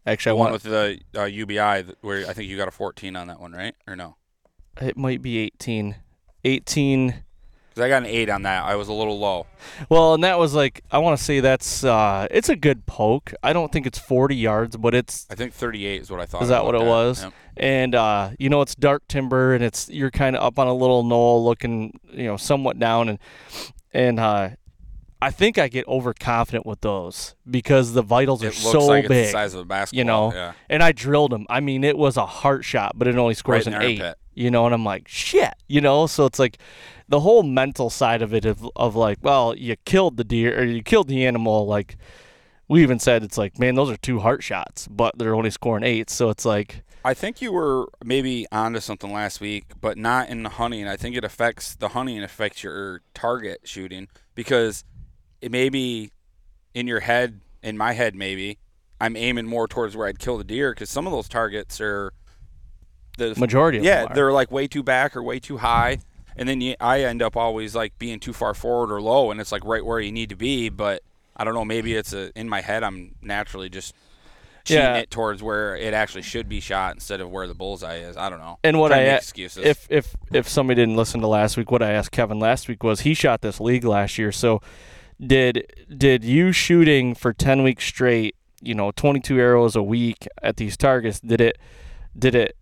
Actually, 0.07 0.31
the 0.31 0.37
I 0.37 0.41
one 0.41 0.51
want 0.51 0.65
with 0.65 0.73
the 0.73 1.01
uh, 1.21 1.25
UBI 1.25 1.85
where 2.01 2.27
I 2.29 2.33
think 2.33 2.49
you 2.49 2.57
got 2.57 2.67
a 2.69 2.73
14 2.73 3.15
on 3.15 3.29
that 3.29 3.39
one, 3.39 3.53
right? 3.53 3.75
Or 3.87 3.95
no? 3.95 4.17
it 4.81 4.97
might 4.97 5.21
be 5.21 5.39
18. 5.39 5.97
18. 6.45 7.23
Because 7.75 7.85
I 7.87 7.89
got 7.89 8.03
an 8.03 8.07
8 8.09 8.29
on 8.31 8.43
that. 8.43 8.65
I 8.65 8.75
was 8.77 8.89
a 8.89 8.93
little 8.93 9.19
low. 9.19 9.47
Well, 9.89 10.15
and 10.15 10.23
that 10.25 10.39
was 10.39 10.55
like 10.55 10.83
I 10.91 10.99
want 10.99 11.17
to 11.19 11.25
say 11.25 11.41
that's 11.41 11.85
uh, 11.85 12.27
it's 12.31 12.49
a 12.49 12.57
good 12.57 12.85
poke. 12.87 13.33
I 13.43 13.53
don't 13.53 13.73
think 13.73 13.87
it's 13.87 13.99
40 13.99 14.37
yards, 14.37 14.77
but 14.77 14.95
it's 14.95 15.27
I 15.31 15.35
think 15.35 15.53
38 15.55 16.03
is 16.03 16.11
what 16.11 16.21
I 16.21 16.27
thought. 16.27 16.43
Is 16.43 16.49
that 16.51 16.65
what 16.65 16.75
it 16.75 16.83
at. 16.83 16.87
was? 16.87 17.23
Yep. 17.23 17.33
and 17.57 17.95
uh, 17.95 18.31
you 18.39 18.49
know 18.51 18.61
it's 18.61 18.75
dark 18.75 19.07
timber 19.09 19.55
and 19.55 19.63
it's 19.65 19.89
you're 19.89 20.11
kind 20.11 20.37
of 20.37 20.43
up 20.43 20.59
on 20.59 20.67
a 20.67 20.75
little 20.75 21.03
knoll 21.05 21.45
looking 21.45 21.99
you 22.13 22.25
know 22.27 22.37
somewhat 22.37 22.79
down 22.79 23.09
and 23.09 23.19
and 23.93 24.19
uh, 24.21 24.51
I 25.21 25.31
think 25.31 25.57
I 25.59 25.69
get 25.69 25.87
overconfident 25.87 26.67
with 26.67 26.81
those 26.81 27.37
because 27.49 27.93
the 27.93 28.03
vitals 28.03 28.43
are 28.43 28.49
It 28.49 28.55
looks 28.65 28.73
so 28.73 28.87
like 28.87 29.07
big. 29.07 29.19
it's 29.19 29.29
the 29.29 29.33
size 29.33 29.55
of 29.55 29.61
a 29.61 29.65
basketball. 29.65 29.99
You 29.99 30.05
know, 30.05 30.33
yeah. 30.35 30.53
and 30.69 30.83
I 30.83 30.91
drilled 30.93 31.31
them. 31.31 31.47
I 31.49 31.61
mean, 31.61 31.85
it 31.85 31.97
was 31.97 32.17
a 32.17 32.27
heart 32.27 32.65
shot, 32.65 32.93
but 32.97 33.07
it 33.07 33.17
only 33.17 33.35
scores 33.35 33.67
Right 33.67 33.75
an 33.77 33.83
eight. 33.83 34.01
armpit. 34.03 34.19
You 34.35 34.51
know, 34.51 34.65
and 34.67 34.75
I'm 34.75 34.85
like, 34.85 35.09
shit. 35.09 35.55
You 35.69 35.81
know, 35.81 36.07
so 36.07 36.27
it's 36.27 36.39
like 36.39 36.59
the 37.09 37.21
whole 37.21 37.43
mental 37.43 37.91
side 37.91 38.23
of 38.23 38.33
it 38.35 38.45
of 38.45 38.69
of 38.77 38.97
like, 38.97 39.19
well, 39.23 39.57
you 39.57 39.77
killed 39.85 40.17
the 40.17 40.25
deer 40.25 40.61
or 40.61 40.65
you 40.65 40.83
killed 40.83 41.09
the 41.09 41.27
animal. 41.27 41.67
Like 41.67 41.97
we 42.69 42.83
even 42.83 42.99
said, 42.99 43.23
it's 43.23 43.37
like, 43.37 43.59
man, 43.59 43.75
those 43.75 43.91
are 43.91 43.97
two 43.99 44.21
heart 44.21 44.43
shots, 44.43 44.89
but 44.89 45.19
they're 45.19 45.35
only 45.35 45.51
scoring 45.51 45.85
eights. 45.85 46.15
So 46.15 46.31
it's 46.31 46.45
like, 46.45 46.83
I 47.05 47.15
think 47.15 47.43
you 47.43 47.53
were 47.53 47.89
maybe 48.05 48.47
onto 48.53 48.81
something 48.81 49.13
last 49.13 49.41
week, 49.41 49.65
but 49.81 49.99
not 49.99 50.29
in 50.29 50.43
the 50.43 50.49
hunting. 50.49 50.87
I 50.87 50.97
think 50.97 51.17
it 51.17 51.25
affects 51.25 51.75
the 51.75 51.89
hunting 51.89 52.17
and 52.17 52.25
affects 52.25 52.63
your 52.63 53.03
target 53.13 53.61
shooting 53.65 54.09
because 54.35 54.85
it 55.41 55.51
may 55.51 55.69
be 55.69 56.13
in 56.75 56.87
your 56.87 57.01
head, 57.01 57.41
in 57.63 57.77
my 57.77 57.93
head 57.93 58.15
maybe, 58.15 58.59
I'm 59.01 59.17
aiming 59.17 59.47
more 59.47 59.67
towards 59.67 59.97
where 59.97 60.07
I'd 60.07 60.21
kill 60.21 60.39
the 60.39 60.45
deer 60.45 60.73
because 60.73 60.89
some 60.89 61.07
of 61.07 61.13
those 61.13 61.29
targets 61.29 61.81
are 61.81 62.13
the 63.19 63.35
majority 63.39 63.79
of 63.79 63.85
yeah 63.85 64.07
they're 64.13 64.33
like 64.33 64.51
way 64.51 64.67
too 64.67 64.83
back 64.83 65.17
or 65.17 65.23
way 65.23 65.39
too 65.39 65.59
high, 65.59 65.99
and 66.37 66.49
then 66.49 66.61
you, 66.61 66.75
I 66.81 67.03
end 67.05 67.23
up 67.23 67.37
always 67.37 67.75
like 67.75 67.99
being 67.99 68.21
too 68.21 68.33
far 68.33 68.55
forward 68.55 68.93
or 68.93 69.01
low, 69.03 69.31
and 69.31 69.41
it's 69.41 69.53
like 69.53 69.65
right 69.65 69.85
where 69.85 70.01
you 70.01 70.13
need 70.13 70.29
to 70.31 70.37
be, 70.37 70.69
but. 70.69 71.03
I 71.35 71.45
don't 71.45 71.55
know. 71.55 71.65
Maybe 71.65 71.95
it's 71.95 72.13
a 72.13 72.31
in 72.39 72.47
my 72.47 72.61
head. 72.61 72.83
I'm 72.85 73.15
naturally 73.23 73.71
just 73.71 73.95
cheating 74.65 74.83
Yeah. 74.83 74.97
it 74.99 75.11
towards 75.11 75.43
where 75.43 75.75
it 75.75 75.95
actually 75.95 76.21
should 76.23 76.47
be 76.47 76.61
shot 76.61 76.93
instead 76.95 77.23
of 77.23 77.31
where 77.31 77.47
the 77.49 77.55
bullseye 77.55 77.97
is. 78.01 78.19
I 78.19 78.29
don't 78.29 78.39
know. 78.39 78.59
And 78.63 78.79
what 78.79 78.93
I 78.93 78.99
to 78.99 79.03
make 79.05 79.13
a- 79.13 79.17
excuses. 79.17 79.65
if 79.65 79.87
if 79.91 80.15
if 80.31 80.47
somebody 80.47 80.83
didn't 80.83 80.97
listen 80.97 81.23
to 81.23 81.27
last 81.27 81.57
week, 81.57 81.71
what 81.71 81.83
I 81.83 81.93
asked 81.93 82.13
Kevin 82.13 82.39
last 82.39 82.69
week 82.69 82.83
was 82.85 83.01
he 83.01 83.15
shot 83.15 83.41
this 83.41 83.61
league 83.61 83.83
last 83.83 84.19
year. 84.19 84.31
So 84.31 84.61
did 85.19 85.73
did 85.97 86.23
you 86.23 86.53
shooting 86.53 87.15
for 87.15 87.33
ten 87.33 87.63
weeks 87.63 87.87
straight, 87.87 88.37
you 88.61 88.75
know, 88.75 88.91
twenty 88.91 89.21
two 89.21 89.39
arrows 89.41 89.75
a 89.75 89.83
week 89.83 90.29
at 90.43 90.59
these 90.59 90.77
targets, 90.77 91.19
did 91.19 91.41
it 91.41 91.57
did 92.17 92.35
it 92.35 92.57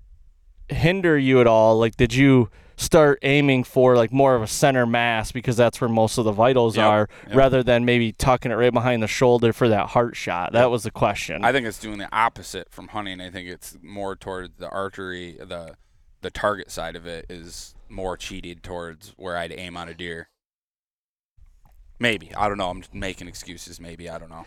hinder 0.71 1.19
you 1.19 1.41
at 1.41 1.47
all? 1.47 1.79
Like 1.79 1.97
did 1.97 2.15
you 2.15 2.51
start 2.77 3.19
aiming 3.23 3.63
for 3.63 3.95
like 3.95 4.11
more 4.11 4.35
of 4.35 4.41
a 4.43 4.47
center 4.47 4.87
mass 4.87 5.33
because 5.33 5.55
that's 5.55 5.81
where 5.83 5.89
most 5.91 6.17
of 6.17 6.25
the 6.25 6.33
vitals 6.33 6.77
Yep, 6.79 6.87
are 6.87 7.09
yep. 7.27 7.37
rather 7.37 7.63
than 7.63 7.85
maybe 7.85 8.11
tucking 8.13 8.51
it 8.51 8.55
right 8.55 8.73
behind 8.73 9.03
the 9.03 9.07
shoulder 9.07 9.53
for 9.53 9.69
that 9.69 9.89
heart 9.89 10.17
shot. 10.17 10.53
That 10.53 10.71
was 10.71 10.85
the 10.85 10.91
question. 10.91 11.45
I 11.45 11.53
think 11.53 11.67
it's 11.67 11.79
doing 11.79 11.99
the 11.99 12.09
opposite 12.11 12.71
from 12.71 12.89
hunting. 12.89 13.21
I 13.21 13.29
think 13.31 13.49
it's 13.51 13.77
more 13.83 14.17
toward 14.17 14.57
the 14.59 14.69
archery, 14.71 15.37
the 15.39 15.77
the 16.23 16.31
target 16.31 16.71
side 16.71 16.97
of 16.97 17.07
it 17.07 17.27
is 17.29 17.75
more 17.89 18.17
cheated 18.17 18.63
towards 18.63 19.15
where 19.17 19.37
I'd 19.37 19.53
aim 19.53 19.77
on 19.77 19.89
a 19.89 19.95
deer. 19.95 20.29
Maybe 21.99 22.35
I 22.35 22.49
don't 22.49 22.57
know. 22.59 22.71
I'm 22.71 22.83
making 22.93 23.29
excuses. 23.29 23.79
Maybe 23.81 24.09
I 24.09 24.19
don't 24.19 24.31
know. 24.31 24.47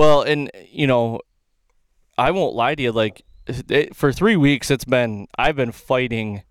Well, 0.00 0.22
and 0.22 0.50
you 0.70 0.86
know, 0.86 1.20
I 2.16 2.30
won't 2.30 2.54
lie 2.54 2.74
to 2.74 2.82
you. 2.82 2.90
Like 2.90 3.20
it, 3.46 3.94
for 3.94 4.12
three 4.12 4.34
weeks, 4.34 4.70
it's 4.70 4.86
been 4.86 5.28
I've 5.36 5.56
been 5.56 5.72
fighting 5.72 6.42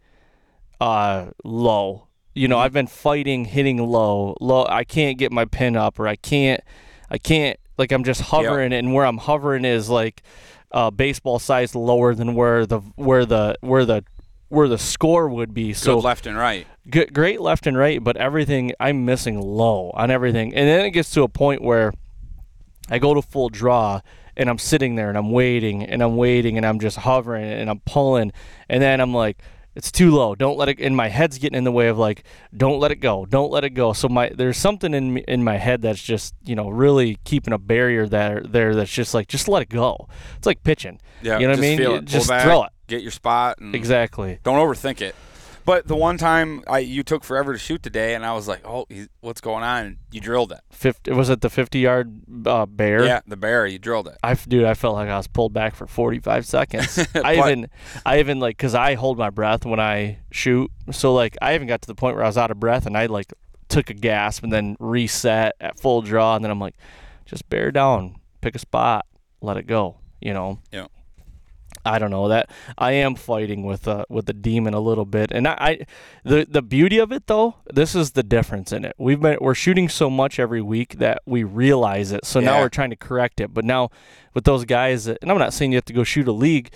uh 0.80 1.32
low. 1.44 2.10
You 2.36 2.48
know, 2.48 2.60
I've 2.60 2.74
been 2.74 2.86
fighting 2.86 3.46
hitting 3.46 3.78
low. 3.78 4.38
Low. 4.40 4.68
I 4.70 4.84
can't 4.84 5.18
get 5.18 5.32
my 5.32 5.46
pin 5.46 5.76
up, 5.76 6.00
or 6.00 6.08
I 6.08 6.16
can't. 6.16 6.62
I 7.10 7.18
can't. 7.18 7.60
Like 7.80 7.92
I'm 7.92 8.04
just 8.04 8.22
hovering, 8.22 8.72
and 8.72 8.94
where 8.94 9.08
I'm 9.08 9.18
hovering 9.18 9.66
is 9.66 9.90
like 9.90 10.22
uh, 10.72 10.92
baseball 10.92 11.40
size 11.40 11.74
lower 11.74 12.14
than 12.14 12.36
where 12.36 12.68
the 12.68 12.82
where 12.98 13.26
the 13.26 13.56
where 13.62 13.84
the 13.84 14.04
where 14.50 14.68
the 14.68 14.78
score 14.78 15.28
would 15.28 15.56
be. 15.56 15.74
So 15.74 15.96
Good 15.96 16.04
left 16.04 16.28
and 16.28 16.38
right. 16.38 16.68
good, 16.88 17.16
great 17.16 17.42
left 17.42 17.66
and 17.66 17.76
right, 17.76 18.04
but 18.04 18.16
everything 18.16 18.74
I'm 18.80 19.06
missing 19.06 19.42
low 19.42 19.90
on 19.96 20.12
everything, 20.12 20.54
and 20.54 20.70
then 20.70 20.86
it 20.86 20.92
gets 20.92 21.10
to 21.16 21.24
a 21.24 21.28
point 21.28 21.64
where 21.64 21.94
I 22.90 23.00
go 23.00 23.14
to 23.14 23.22
full 23.22 23.50
draw 23.50 24.02
and 24.36 24.50
I'm 24.50 24.58
sitting 24.58 24.96
there 24.96 25.10
and 25.10 25.18
I'm 25.18 25.32
waiting 25.32 25.84
and 25.84 26.02
I'm 26.02 26.16
waiting 26.16 26.58
and 26.58 26.66
I'm 26.66 26.80
just 26.80 26.98
hovering 26.98 27.46
and 27.46 27.70
I'm 27.70 27.80
pulling, 27.82 28.32
and 28.70 28.82
then 28.82 29.02
I'm 29.02 29.14
like, 29.14 29.42
it's 29.76 29.92
too 29.92 30.12
low. 30.12 30.36
Don't 30.36 30.58
let 30.58 30.68
it. 30.68 30.80
And 30.80 30.96
my 30.96 31.08
head's 31.08 31.38
getting 31.38 31.58
in 31.58 31.64
the 31.64 31.72
way 31.72 31.88
of 31.88 31.98
like, 31.98 32.24
don't 32.56 32.80
let 32.80 32.92
it 32.92 32.98
go. 32.98 33.26
Don't 33.26 33.52
let 33.52 33.64
it 33.64 33.72
go. 33.72 33.94
So 33.94 34.10
my 34.10 34.30
there's 34.30 34.58
something 34.58 34.94
in 34.94 35.18
in 35.20 35.44
my 35.44 35.58
head 35.58 35.82
that's 35.82 36.02
just 36.02 36.36
you 36.44 36.56
know 36.56 36.70
really 36.70 37.18
keeping 37.24 37.54
a 37.54 37.58
barrier 37.58 38.08
there 38.08 38.42
there 38.42 38.76
that's 38.76 38.92
just 38.92 39.14
like 39.14 39.28
just 39.28 39.48
let 39.48 39.62
it 39.62 39.70
go. 39.70 40.08
It's 40.38 40.48
like 40.48 40.64
pitching. 40.64 41.00
Yeah, 41.22 41.40
you 41.40 41.48
know 41.48 41.52
what 41.52 41.60
I 41.60 41.62
mean. 41.62 41.78
feel 41.78 41.96
it. 41.96 42.00
Pull 42.00 42.08
Just 42.08 42.30
back, 42.30 42.44
throw 42.44 42.64
it. 42.64 42.72
Get 42.88 43.02
your 43.02 43.12
spot. 43.12 43.60
And 43.60 43.76
Exactly. 43.76 44.40
Don't 44.44 44.58
overthink 44.58 45.02
it. 45.02 45.16
But 45.66 45.88
the 45.88 45.96
one 45.96 46.18
time 46.18 46.64
I 46.68 46.80
you 46.80 47.04
took 47.04 47.24
forever 47.24 47.54
to 47.54 47.60
shoot 47.60 47.84
today, 47.84 48.16
and 48.16 48.26
I 48.26 48.34
was 48.34 48.48
like, 48.48 48.62
"Oh, 48.66 48.86
what's 49.22 49.42
going 49.42 49.64
on?" 49.64 49.86
And 49.86 49.98
you 50.12 50.20
drilled 50.22 50.52
it. 50.52 50.60
50, 50.72 51.12
was 51.12 51.30
it 51.30 51.42
the 51.42 51.50
50 51.50 51.80
yard 51.80 52.22
uh, 52.46 52.66
bear? 52.66 53.06
Yeah, 53.06 53.22
the 53.28 53.38
bear. 53.38 53.66
You 53.68 53.80
drilled 53.80 54.08
it. 54.08 54.18
I 54.24 54.34
dude, 54.34 54.66
I 54.66 54.74
felt 54.74 54.96
like 54.96 55.10
I 55.10 55.18
was 55.18 55.28
pulled 55.28 55.54
back 55.54 55.76
for 55.76 55.88
45 55.88 56.46
seconds. 56.46 57.08
I 57.16 57.36
even, 57.36 57.70
I 58.06 58.20
even 58.20 58.40
like, 58.40 58.58
cause 58.58 58.76
I 58.76 58.96
hold 58.96 59.18
my 59.18 59.30
breath 59.30 59.66
when 59.66 59.80
I 59.80 60.20
shoot. 60.32 60.72
So 60.92 61.14
like, 61.14 61.38
I 61.42 61.56
even 61.56 61.68
got 61.68 61.82
to 61.82 61.88
the 61.88 61.96
point 61.96 62.16
where 62.16 62.24
I 62.24 62.28
was 62.28 62.38
out 62.38 62.52
of 62.52 62.60
breath 62.60 62.86
and 62.86 62.98
I 62.98 63.06
like 63.06 63.32
took 63.68 63.90
a 63.90 63.94
gasp 63.94 64.44
and 64.44 64.52
then 64.52 64.76
reset 64.80 65.56
at 65.62 65.80
full 65.80 66.02
draw, 66.02 66.36
and 66.36 66.44
then 66.44 66.52
I'm 66.52 66.60
like, 66.60 66.76
just 67.26 67.48
bear 67.50 67.72
down, 67.72 68.16
pick 68.42 68.56
a 68.56 68.60
spot, 68.60 69.06
let 69.42 69.58
it 69.58 69.68
go. 69.68 69.98
You 70.20 70.34
know. 70.34 70.60
Yeah. 70.72 70.88
I 71.90 72.00
don't 72.00 72.12
know 72.12 72.28
that 72.28 72.50
I 72.78 72.92
am 72.94 73.16
fighting 73.16 73.64
with 73.64 73.88
uh 73.88 74.06
with 74.10 74.26
the 74.26 74.34
demon 74.34 74.74
a 74.74 74.80
little 74.80 75.06
bit, 75.06 75.32
and 75.32 75.48
I, 75.48 75.56
I 75.60 75.80
the 76.24 76.46
the 76.50 76.62
beauty 76.62 76.98
of 77.00 77.12
it 77.12 77.28
though, 77.28 77.56
this 77.74 77.96
is 77.96 78.12
the 78.12 78.24
difference 78.24 78.72
in 78.72 78.86
it. 78.86 78.96
We've 78.98 79.20
been 79.20 79.38
we're 79.42 79.56
shooting 79.56 79.90
so 79.90 80.10
much 80.10 80.40
every 80.40 80.62
week 80.62 81.00
that 81.00 81.22
we 81.26 81.44
realize 81.44 82.12
it. 82.12 82.26
So 82.26 82.40
now 82.40 82.60
we're 82.62 82.70
trying 82.70 82.92
to 82.92 82.96
correct 82.96 83.40
it. 83.40 83.54
But 83.54 83.66
now 83.66 83.90
with 84.34 84.44
those 84.44 84.66
guys, 84.66 85.06
that, 85.06 85.18
and 85.22 85.32
I'm 85.32 85.38
not 85.38 85.54
saying 85.54 85.72
you 85.72 85.78
have 85.78 85.86
to 85.86 85.94
go 85.94 86.04
shoot 86.04 86.28
a 86.28 86.32
league, 86.32 86.70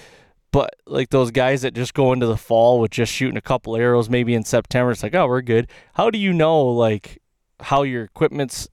but 0.51 0.75
like 0.85 1.09
those 1.09 1.31
guys 1.31 1.61
that 1.61 1.73
just 1.73 1.93
go 1.93 2.13
into 2.13 2.25
the 2.27 2.37
fall 2.37 2.79
with 2.79 2.91
just 2.91 3.11
shooting 3.11 3.37
a 3.37 3.41
couple 3.41 3.75
arrows, 3.75 4.09
maybe 4.09 4.33
in 4.33 4.43
September, 4.43 4.91
it's 4.91 5.03
like 5.03 5.15
oh 5.15 5.27
we're 5.27 5.41
good. 5.41 5.67
How 5.93 6.09
do 6.09 6.17
you 6.17 6.33
know 6.33 6.61
like 6.63 7.19
how 7.59 7.83
your 7.83 8.03
equipment's 8.03 8.67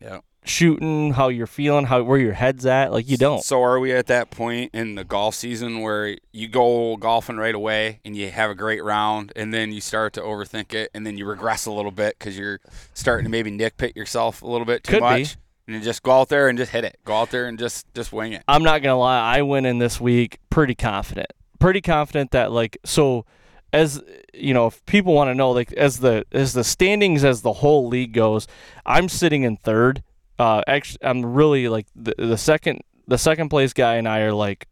Yeah. 0.00 0.20
Shooting, 0.44 1.12
how 1.12 1.28
you're 1.28 1.46
feeling, 1.46 1.86
how 1.86 2.02
where 2.02 2.18
your 2.18 2.32
head's 2.32 2.66
at? 2.66 2.92
Like 2.92 3.08
you 3.08 3.16
don't. 3.16 3.42
So 3.42 3.62
are 3.62 3.78
we 3.78 3.92
at 3.92 4.06
that 4.06 4.30
point 4.30 4.74
in 4.74 4.94
the 4.94 5.04
golf 5.04 5.34
season 5.34 5.80
where 5.80 6.16
you 6.32 6.48
go 6.48 6.96
golfing 6.96 7.36
right 7.36 7.54
away 7.54 8.00
and 8.04 8.16
you 8.16 8.30
have 8.30 8.50
a 8.50 8.54
great 8.54 8.82
round, 8.82 9.32
and 9.36 9.52
then 9.52 9.72
you 9.72 9.80
start 9.80 10.12
to 10.14 10.20
overthink 10.20 10.74
it, 10.74 10.90
and 10.94 11.06
then 11.06 11.16
you 11.16 11.26
regress 11.26 11.66
a 11.66 11.72
little 11.72 11.90
bit 11.90 12.18
because 12.18 12.38
you're 12.38 12.60
starting 12.94 13.24
to 13.24 13.30
maybe 13.30 13.50
nitpick 13.50 13.96
yourself 13.96 14.42
a 14.42 14.46
little 14.46 14.66
bit 14.66 14.84
too 14.84 14.92
Could 14.92 15.00
be. 15.00 15.04
much, 15.04 15.36
and 15.66 15.76
you 15.76 15.82
just 15.82 16.02
go 16.02 16.12
out 16.12 16.28
there 16.28 16.48
and 16.48 16.58
just 16.58 16.72
hit 16.72 16.84
it. 16.84 16.98
Go 17.04 17.14
out 17.14 17.30
there 17.30 17.46
and 17.46 17.58
just 17.58 17.92
just 17.94 18.12
wing 18.12 18.32
it. 18.32 18.42
I'm 18.48 18.62
not 18.62 18.82
gonna 18.82 18.98
lie, 18.98 19.36
I 19.36 19.42
went 19.42 19.66
in 19.66 19.78
this 19.78 20.00
week 20.00 20.38
pretty 20.50 20.74
confident. 20.74 21.32
Pretty 21.58 21.80
confident 21.80 22.30
that 22.30 22.52
like 22.52 22.78
so 22.84 23.26
as 23.72 24.02
you 24.34 24.54
know, 24.54 24.66
if 24.66 24.84
people 24.86 25.14
want 25.14 25.28
to 25.28 25.34
know, 25.34 25.50
like 25.50 25.72
as 25.74 26.00
the 26.00 26.24
as 26.32 26.54
the 26.54 26.64
standings 26.64 27.24
as 27.24 27.42
the 27.42 27.52
whole 27.54 27.86
league 27.88 28.12
goes, 28.12 28.46
I'm 28.86 29.08
sitting 29.08 29.42
in 29.42 29.56
third. 29.56 30.02
Uh 30.40 30.62
actually 30.66 31.00
I'm 31.02 31.26
really 31.26 31.68
like 31.68 31.86
the, 31.94 32.14
the 32.16 32.38
second 32.38 32.80
the 33.06 33.18
second 33.18 33.50
place 33.50 33.74
guy 33.74 33.96
and 33.96 34.08
I 34.08 34.20
are 34.20 34.32
like 34.32 34.68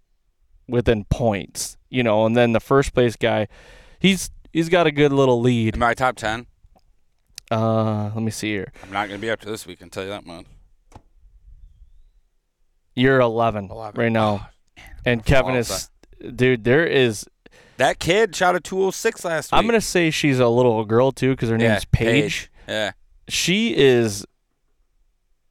within 0.66 1.04
points, 1.04 1.76
you 1.90 2.02
know, 2.02 2.24
and 2.24 2.34
then 2.34 2.52
the 2.52 2.60
first 2.60 2.94
place 2.94 3.16
guy, 3.16 3.48
he's 3.98 4.30
he's 4.50 4.70
got 4.70 4.86
a 4.86 4.90
good 4.90 5.12
little 5.12 5.42
lead. 5.42 5.76
Am 5.76 5.82
I 5.82 5.92
top 5.92 6.16
ten? 6.16 6.46
Uh 7.50 8.04
let 8.14 8.22
me 8.22 8.30
see 8.30 8.48
here. 8.48 8.72
I'm 8.82 8.90
not 8.90 9.08
gonna 9.08 9.18
be 9.18 9.28
up 9.28 9.40
to 9.40 9.46
this 9.50 9.66
week. 9.66 9.80
I 9.80 9.80
can 9.80 9.90
tell 9.90 10.04
you 10.04 10.08
that 10.08 10.24
much. 10.24 10.46
You're 12.94 13.20
11, 13.20 13.68
11. 13.70 14.00
right 14.00 14.10
now. 14.10 14.48
and 15.04 15.22
Kevin 15.22 15.54
is 15.54 15.90
dude, 16.34 16.64
there 16.64 16.86
is 16.86 17.26
That 17.76 17.98
kid 17.98 18.34
shot 18.34 18.56
a 18.56 18.60
206 18.60 19.22
last 19.22 19.52
week. 19.52 19.58
I'm 19.58 19.66
gonna 19.66 19.82
say 19.82 20.10
she's 20.10 20.38
a 20.38 20.48
little 20.48 20.82
girl 20.86 21.12
too 21.12 21.32
because 21.32 21.50
her 21.50 21.58
yeah, 21.58 21.72
name's 21.72 21.84
Paige. 21.84 22.50
Yeah. 22.66 22.92
She 23.28 23.76
is. 23.76 24.24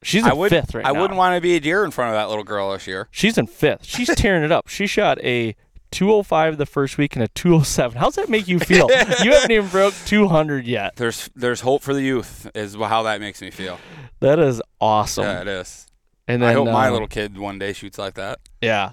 She's 0.02 0.22
in 0.24 0.30
I 0.30 0.34
would. 0.34 0.50
fifth 0.50 0.74
right 0.74 0.86
I 0.86 0.92
now. 0.92 1.00
wouldn't 1.00 1.18
want 1.18 1.36
to 1.36 1.40
be 1.40 1.56
a 1.56 1.60
deer 1.60 1.84
in 1.84 1.90
front 1.90 2.10
of 2.10 2.14
that 2.20 2.28
little 2.28 2.44
girl 2.44 2.72
this 2.72 2.86
year. 2.86 3.08
She's 3.10 3.36
in 3.36 3.46
fifth. 3.46 3.84
She's 3.84 4.08
tearing 4.16 4.44
it 4.44 4.52
up. 4.52 4.68
She 4.68 4.86
shot 4.86 5.18
a 5.24 5.56
205 5.90 6.58
the 6.58 6.66
first 6.66 6.98
week 6.98 7.16
and 7.16 7.24
a 7.24 7.28
207. 7.28 7.98
How's 7.98 8.14
that 8.16 8.28
make 8.28 8.46
you 8.46 8.58
feel? 8.58 8.88
you 9.22 9.32
haven't 9.32 9.50
even 9.50 9.68
broke 9.68 9.94
200 10.06 10.66
yet. 10.66 10.96
There's 10.96 11.30
there's 11.34 11.62
hope 11.62 11.82
for 11.82 11.94
the 11.94 12.02
youth 12.02 12.50
is 12.54 12.74
how 12.74 13.02
that 13.04 13.20
makes 13.20 13.40
me 13.40 13.50
feel. 13.50 13.78
That 14.20 14.38
is 14.38 14.60
awesome. 14.80 15.24
Yeah, 15.24 15.40
it 15.42 15.48
is. 15.48 15.86
and 16.26 16.42
then 16.42 16.50
I 16.50 16.52
hope 16.52 16.66
my 16.66 16.88
uh, 16.88 16.92
little 16.92 17.08
kid 17.08 17.38
one 17.38 17.58
day 17.58 17.72
shoots 17.72 17.98
like 17.98 18.14
that. 18.14 18.40
yeah. 18.60 18.92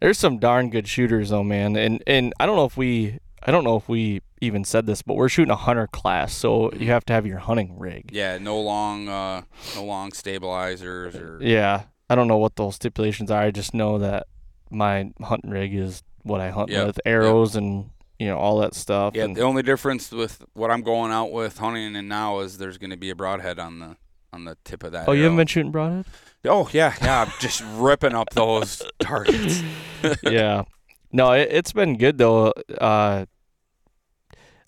There's 0.00 0.18
some 0.18 0.38
darn 0.38 0.68
good 0.70 0.86
shooters 0.88 1.30
though, 1.30 1.44
man. 1.44 1.76
And 1.76 2.02
and 2.06 2.34
I 2.38 2.44
don't 2.46 2.56
know 2.56 2.64
if 2.66 2.76
we 2.76 3.20
I 3.44 3.50
don't 3.50 3.64
know 3.64 3.76
if 3.76 3.88
we 3.88 4.22
even 4.40 4.64
said 4.64 4.86
this, 4.86 5.02
but 5.02 5.14
we're 5.14 5.28
shooting 5.28 5.50
a 5.50 5.56
hunter 5.56 5.86
class, 5.86 6.34
so 6.34 6.72
you 6.72 6.88
have 6.88 7.04
to 7.06 7.12
have 7.12 7.26
your 7.26 7.38
hunting 7.38 7.78
rig. 7.78 8.10
Yeah, 8.12 8.38
no 8.38 8.58
long, 8.60 9.08
uh, 9.08 9.42
no 9.74 9.84
long 9.84 10.12
stabilizers 10.12 11.14
or. 11.14 11.38
Yeah, 11.42 11.84
I 12.08 12.14
don't 12.14 12.28
know 12.28 12.38
what 12.38 12.56
those 12.56 12.76
stipulations 12.76 13.30
are. 13.30 13.42
I 13.42 13.50
just 13.50 13.74
know 13.74 13.98
that 13.98 14.26
my 14.70 15.10
hunting 15.22 15.50
rig 15.50 15.74
is 15.74 16.02
what 16.22 16.40
I 16.40 16.50
hunt 16.50 16.70
Yep, 16.70 16.86
with, 16.86 17.00
arrows 17.04 17.54
and 17.54 17.90
you 18.18 18.28
know 18.28 18.38
all 18.38 18.58
that 18.60 18.74
stuff. 18.74 19.14
Yeah, 19.14 19.24
and 19.24 19.36
the 19.36 19.42
only 19.42 19.62
difference 19.62 20.10
with 20.10 20.42
what 20.54 20.70
I'm 20.70 20.82
going 20.82 21.12
out 21.12 21.32
with 21.32 21.58
hunting 21.58 21.96
and 21.96 22.08
now 22.08 22.40
is 22.40 22.58
there's 22.58 22.78
going 22.78 22.90
to 22.90 22.96
be 22.96 23.10
a 23.10 23.14
broadhead 23.14 23.58
on 23.58 23.78
the 23.78 23.96
on 24.32 24.44
the 24.46 24.56
tip 24.64 24.82
of 24.82 24.92
that. 24.92 25.08
oh, 25.08 25.12
you 25.12 25.24
haven't 25.24 25.36
been 25.36 25.46
shooting 25.46 25.70
broadhead? 25.70 26.06
Oh 26.46 26.68
yeah, 26.72 26.94
yeah. 27.02 27.22
I'm 27.22 27.32
just 27.40 27.62
ripping 27.74 28.14
up 28.14 28.30
those 28.30 28.82
targets. 29.00 29.62
yeah. 30.22 30.64
No, 31.12 31.32
it, 31.32 31.48
it's 31.50 31.72
been 31.72 31.96
good 31.96 32.18
though. 32.18 32.52
Uh, 32.80 33.26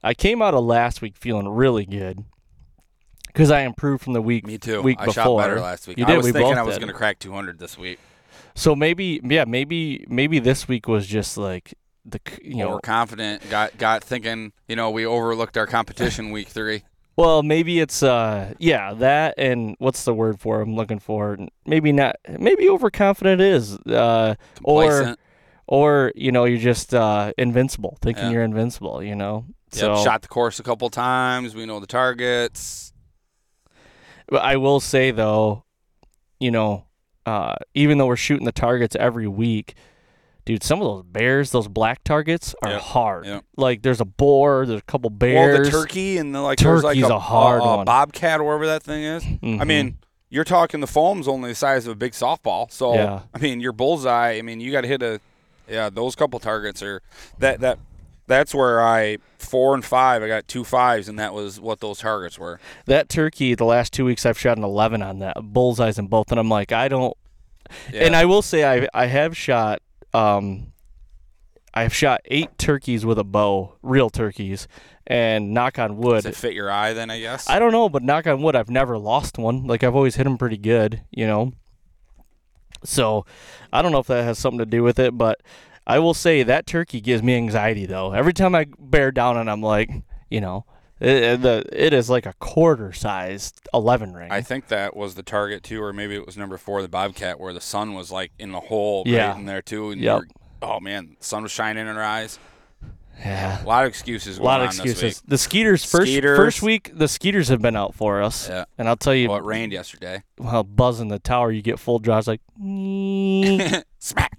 I 0.07 0.15
came 0.15 0.41
out 0.41 0.55
of 0.55 0.63
last 0.63 1.03
week 1.03 1.17
feeling 1.17 1.49
really 1.49 1.85
good 1.85 2.23
because 3.27 3.51
I 3.51 3.63
improved 3.63 4.05
from 4.05 4.13
the 4.13 4.23
week. 4.23 4.47
Me 4.47 4.57
too. 4.57 4.81
Week 4.81 4.99
I 5.01 5.11
shot 5.11 5.37
better 5.37 5.55
before. 5.55 5.67
last 5.67 5.89
week. 5.89 5.99
You 5.99 6.05
did. 6.05 6.13
I 6.13 6.17
was 6.17 6.27
we 6.27 6.33
thinking 6.33 6.57
I 6.57 6.63
was 6.63 6.79
going 6.79 6.87
to 6.89 6.95
crack 6.95 7.19
200 7.19 7.59
this 7.59 7.77
week. 7.77 7.99
So 8.55 8.77
maybe, 8.77 9.21
yeah, 9.25 9.45
maybe, 9.45 10.07
maybe 10.09 10.39
this 10.39 10.69
week 10.69 10.87
was 10.87 11.09
just 11.09 11.37
like 11.37 11.75
the 12.05 12.21
you 12.41 12.59
know 12.59 12.75
Overconfident. 12.75 13.51
Got 13.51 13.77
got 13.79 14.05
thinking. 14.05 14.53
You 14.69 14.77
know, 14.77 14.91
we 14.93 15.05
overlooked 15.05 15.57
our 15.57 15.67
competition 15.67 16.31
week 16.31 16.49
three. 16.49 16.85
Well, 17.17 17.43
maybe 17.43 17.81
it's 17.81 18.05
uh 18.05 18.55
yeah, 18.61 18.95
that 18.95 19.35
and 19.39 19.75
what's 19.81 20.05
the 20.05 20.15
word 20.15 20.39
for 20.39 20.61
I'm 20.61 20.77
looking 20.77 21.01
for? 21.01 21.37
Maybe 21.67 21.91
not 21.91 22.15
maybe 22.39 22.69
overconfident 22.69 23.41
is 23.41 23.77
uh 23.81 24.37
or 24.63 25.17
or 25.67 26.13
you 26.15 26.31
know, 26.31 26.45
you're 26.45 26.59
just 26.61 26.95
uh 26.95 27.33
invincible, 27.37 27.99
thinking 28.01 28.27
Yeah. 28.27 28.31
you're 28.31 28.45
invincible, 28.45 29.03
you 29.03 29.17
know. 29.17 29.47
Yep, 29.73 29.81
So 29.81 30.05
shot 30.05 30.23
the 30.23 30.29
course 30.29 30.59
a 30.61 30.63
couple 30.63 30.89
times. 30.91 31.55
We 31.55 31.67
know 31.67 31.81
the 31.81 31.87
targets. 31.87 32.93
But 34.29 34.43
I 34.43 34.57
will 34.57 34.81
say 34.81 35.11
though, 35.11 35.65
you 36.41 36.51
know, 36.51 36.85
uh 37.25 37.57
even 37.75 37.99
though 37.99 38.07
we're 38.07 38.17
shooting 38.17 38.45
the 38.47 38.53
targets 38.53 38.97
every 38.97 39.27
week, 39.29 39.75
dude, 40.45 40.63
some 40.63 40.81
of 40.81 40.87
those 40.87 41.03
bears, 41.05 41.51
those 41.51 41.69
black 41.69 42.03
targets 42.05 42.55
are 42.63 42.71
Yep, 42.71 42.81
hard. 42.81 43.27
yep. 43.27 43.45
Like 43.57 43.83
there's 43.83 44.01
a 44.01 44.05
boar, 44.05 44.67
there's 44.67 44.81
a 44.81 44.85
couple 44.85 45.11
bears. 45.11 45.55
Well, 45.59 45.65
the 45.65 45.71
turkey 45.71 46.19
and 46.19 46.35
the 46.35 46.41
like. 46.41 46.59
there's 46.59 46.83
like 46.85 46.97
Turkey's 46.97 47.11
a, 47.11 47.15
a 47.15 47.19
hard 47.19 47.61
a, 47.61 47.65
a 47.65 47.77
one. 47.79 47.85
bobcat 47.87 48.41
or 48.41 48.45
whatever 48.45 48.67
that 48.67 48.83
thing 48.83 49.03
is. 49.05 49.25
I 49.25 49.29
Mhm. 49.45 49.67
mean, 49.67 49.99
you're 50.29 50.45
talking 50.45 50.81
the 50.81 50.87
foam's 50.87 51.29
only 51.29 51.51
the 51.51 51.55
size 51.57 51.87
of 51.87 51.93
a 51.93 51.97
big 51.97 52.13
softball. 52.13 52.71
So 52.71 52.95
Yeah. 52.95 53.21
I 53.35 53.39
mean, 53.39 53.61
your 53.61 53.73
bullseye. 53.73 54.35
I 54.39 54.43
mean, 54.43 54.61
you 54.61 54.73
got 54.73 54.81
to 54.83 54.89
hit 54.89 55.03
a. 55.03 55.21
Yeah, 55.69 55.91
those 55.91 56.15
couple 56.15 56.39
targets 56.39 56.81
are 56.83 57.03
that 57.39 57.61
that. 57.61 57.79
That's 58.27 58.55
where 58.55 58.81
I 58.85 59.19
four 59.39 59.75
and 59.75 59.85
five. 59.85 60.23
I 60.23 60.29
got 60.29 60.49
two 60.49 60.65
fives, 60.65 61.09
and 61.09 61.19
that 61.19 61.33
was 61.33 61.61
what 61.61 61.81
those 61.81 61.99
targets 61.99 62.39
were. 62.39 62.59
that 62.87 63.09
turkey, 63.09 63.55
the 63.55 63.65
last 63.65 63.93
two 63.93 64.05
weeks 64.05 64.27
I've 64.27 64.39
shot 64.39 64.57
an 64.59 64.65
eleven 64.65 65.03
on 65.03 65.21
that. 65.21 65.37
Bullseyes 65.43 65.99
in 65.99 66.07
both 66.09 66.31
and 66.31 66.41
I'm 66.41 66.49
like, 66.49 66.73
I 66.73 66.89
don't 66.89 67.17
Yeah. 67.93 68.05
And 68.05 68.17
I 68.17 68.25
will 68.25 68.43
say 68.43 68.65
I 68.65 68.89
I 68.93 69.07
have 69.07 69.37
shot 69.37 69.81
um 70.13 70.73
I've 71.75 71.95
shot 71.95 72.23
eight 72.25 72.57
turkeys 72.59 73.05
with 73.05 73.19
a 73.19 73.25
bow, 73.25 73.75
real 73.83 74.09
turkeys, 74.09 74.67
and 75.07 75.53
knock 75.53 75.79
on 75.79 75.91
Does 75.97 76.05
wood. 76.05 76.27
it 76.27 76.35
fit 76.35 76.55
your 76.55 76.71
eye 76.71 76.95
then? 76.95 77.11
I 77.11 77.21
guess. 77.21 77.49
I 77.51 77.59
don't 77.59 77.71
know, 77.71 77.89
but 77.91 78.03
knock 78.03 78.27
on 78.27 78.41
wood, 78.43 78.57
I've 78.57 78.71
never 78.71 78.97
lost 78.99 79.37
one. 79.39 79.67
Like 79.67 79.85
I've 79.85 79.95
always 79.95 80.17
hit 80.17 80.25
them 80.25 80.39
pretty 80.39 80.57
good, 80.57 81.03
you 81.11 81.27
know. 81.27 81.53
So 82.85 83.25
I 83.73 83.83
don't 83.83 83.93
know 83.93 83.99
if 83.99 84.07
that 84.07 84.25
has 84.25 84.39
something 84.39 84.59
to 84.59 84.67
do 84.67 84.83
with 84.83 84.99
it, 84.99 85.17
but 85.17 85.41
I 85.87 85.99
will 86.01 86.15
say 86.15 86.43
that 86.43 86.67
turkey 86.67 87.01
gives 87.01 87.23
me 87.23 87.37
anxiety 87.37 87.87
though. 87.87 88.13
Every 88.13 88.33
time 88.33 88.55
I 88.55 88.67
bear 88.79 89.11
down 89.13 89.37
and 89.37 89.51
I'm 89.51 89.63
like, 89.63 89.91
you 90.31 90.41
know, 90.41 90.65
it, 91.01 91.43
the 91.43 91.65
it 91.73 91.93
is 91.93 92.09
like 92.11 92.27
a 92.27 92.33
quarter 92.35 92.93
sized 92.93 93.69
eleven 93.75 94.13
ring. 94.15 94.33
I 94.33 94.41
think 94.41 94.69
that 94.69 94.97
was 94.97 95.15
the 95.15 95.23
target 95.23 95.63
too, 95.63 95.83
or 95.83 95.93
maybe 95.93 96.17
it 96.17 96.25
was 96.27 96.37
number 96.37 96.57
four, 96.59 96.83
the 96.83 96.89
bobcat, 96.89 97.39
where 97.39 97.53
the 97.53 97.61
sun 97.61 97.95
was 97.95 98.11
like 98.11 98.33
in 98.39 98.51
the 98.53 98.61
hole 98.61 99.03
Yeah. 99.07 99.29
right 99.31 99.39
in 99.39 99.47
there 99.47 99.63
too. 99.63 99.91
And 99.91 100.01
Yep. 100.01 100.23
oh 100.63 100.81
man, 100.81 101.17
the 101.19 101.25
sun 101.25 101.43
was 101.43 101.53
shining 101.53 101.87
in 101.87 101.95
her 101.95 102.03
eyes. 102.03 102.39
Yeah. 103.19 103.63
A 103.63 103.67
lot 103.67 103.85
of 103.85 103.89
excuses. 103.89 104.39
A 104.39 104.43
lot 104.43 104.61
of 104.61 104.71
going 104.71 104.81
on 104.81 104.87
this 104.87 104.93
excuses. 104.95 105.23
The 105.27 105.39
skeeters 105.39 105.85
first 105.85 106.11
Skeeters. 106.11 106.37
first 106.37 106.63
week 106.63 106.91
the 106.95 107.09
skeeters 107.09 107.49
have 107.49 107.63
been 107.63 107.77
out 107.77 107.95
for 107.95 108.23
us. 108.23 108.49
Yeah. 108.49 108.65
And 108.79 108.89
I'll 108.89 108.97
tell 108.97 109.15
you. 109.15 109.29
Well, 109.29 109.39
it 109.39 109.45
rained 109.45 109.73
yesterday. 109.73 110.23
well 110.39 110.65
buzzing 110.65 111.09
the 111.09 111.19
tower 111.19 111.51
you 111.51 111.63
get 111.63 111.79
full 111.79 111.99
drives 111.99 112.27
like 112.29 112.41
Smack. 113.99 114.33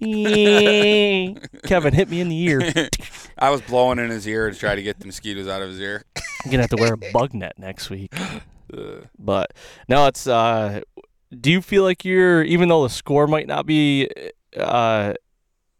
Kevin 1.64 1.92
hit 1.94 2.08
me 2.08 2.20
in 2.20 2.28
the 2.28 2.40
ear. 2.40 2.72
I 3.38 3.50
was 3.50 3.60
blowing 3.62 3.98
in 3.98 4.10
his 4.10 4.26
ear 4.26 4.50
to 4.50 4.56
try 4.56 4.74
to 4.74 4.82
get 4.82 4.98
the 5.00 5.06
mosquitoes 5.06 5.48
out 5.48 5.60
of 5.62 5.68
his 5.70 5.80
ear. 5.80 6.04
I'm 6.44 6.50
gonna 6.50 6.62
have 6.62 6.70
to 6.70 6.76
wear 6.76 6.94
a 6.94 7.12
bug 7.12 7.34
net 7.34 7.58
next 7.58 7.90
week. 7.90 8.12
But 9.18 9.52
no, 9.88 10.06
it's 10.06 10.26
uh 10.26 10.80
do 11.38 11.50
you 11.50 11.60
feel 11.60 11.82
like 11.82 12.04
you're 12.04 12.42
even 12.44 12.68
though 12.68 12.82
the 12.84 12.90
score 12.90 13.26
might 13.26 13.46
not 13.46 13.66
be 13.66 14.08
uh 14.56 15.14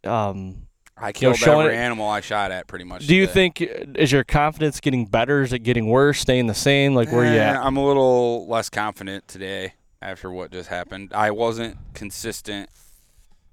um 0.05 0.68
I 1.01 1.13
killed 1.13 1.37
showing 1.37 1.67
every 1.67 1.75
it- 1.77 1.81
animal 1.81 2.09
I 2.09 2.21
shot 2.21 2.51
at 2.51 2.67
pretty 2.67 2.85
much. 2.85 3.07
do 3.07 3.15
you 3.15 3.27
think 3.27 3.61
is 3.61 4.11
your 4.13 4.25
confidence 4.25 4.81
getting 4.81 5.07
better? 5.07 5.43
Is 5.43 5.53
it 5.53 5.61
getting 5.61 5.89
worse, 5.89 6.19
staying 6.21 6.47
the 6.47 6.55
same? 6.55 6.95
Like 6.95 7.11
where 7.13 7.25
you 7.25 7.39
Eh, 7.39 7.45
at? 7.45 7.57
I'm 7.57 7.77
a 7.77 7.85
little 7.87 8.47
less 8.49 8.69
confident 8.69 9.29
today 9.29 9.75
after 10.03 10.31
what 10.31 10.51
just 10.51 10.69
happened. 10.69 11.13
I 11.15 11.31
wasn't 11.31 11.77
consistent. 11.95 12.69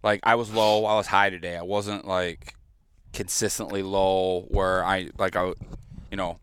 Like 0.04 0.20
I 0.24 0.36
was 0.36 0.52
low, 0.52 0.86
I 0.86 0.96
was 0.96 1.08
high 1.08 1.30
today. 1.30 1.56
I 1.58 1.62
wasn't 1.64 2.08
like 2.08 2.56
consistently 3.14 3.82
low 3.84 4.42
where 4.50 4.84
I 4.84 5.10
like 5.18 5.36
I, 5.36 5.54
you 6.12 6.18
know, 6.18 6.40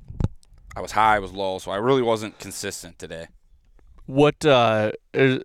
I 0.75 0.81
was 0.81 0.93
high, 0.93 1.17
I 1.17 1.19
was 1.19 1.33
low, 1.33 1.59
so 1.59 1.71
I 1.71 1.77
really 1.77 2.03
wasn't 2.03 2.39
consistent 2.39 2.99
today. 2.99 3.27
What 4.07 4.45
uh 4.45 4.93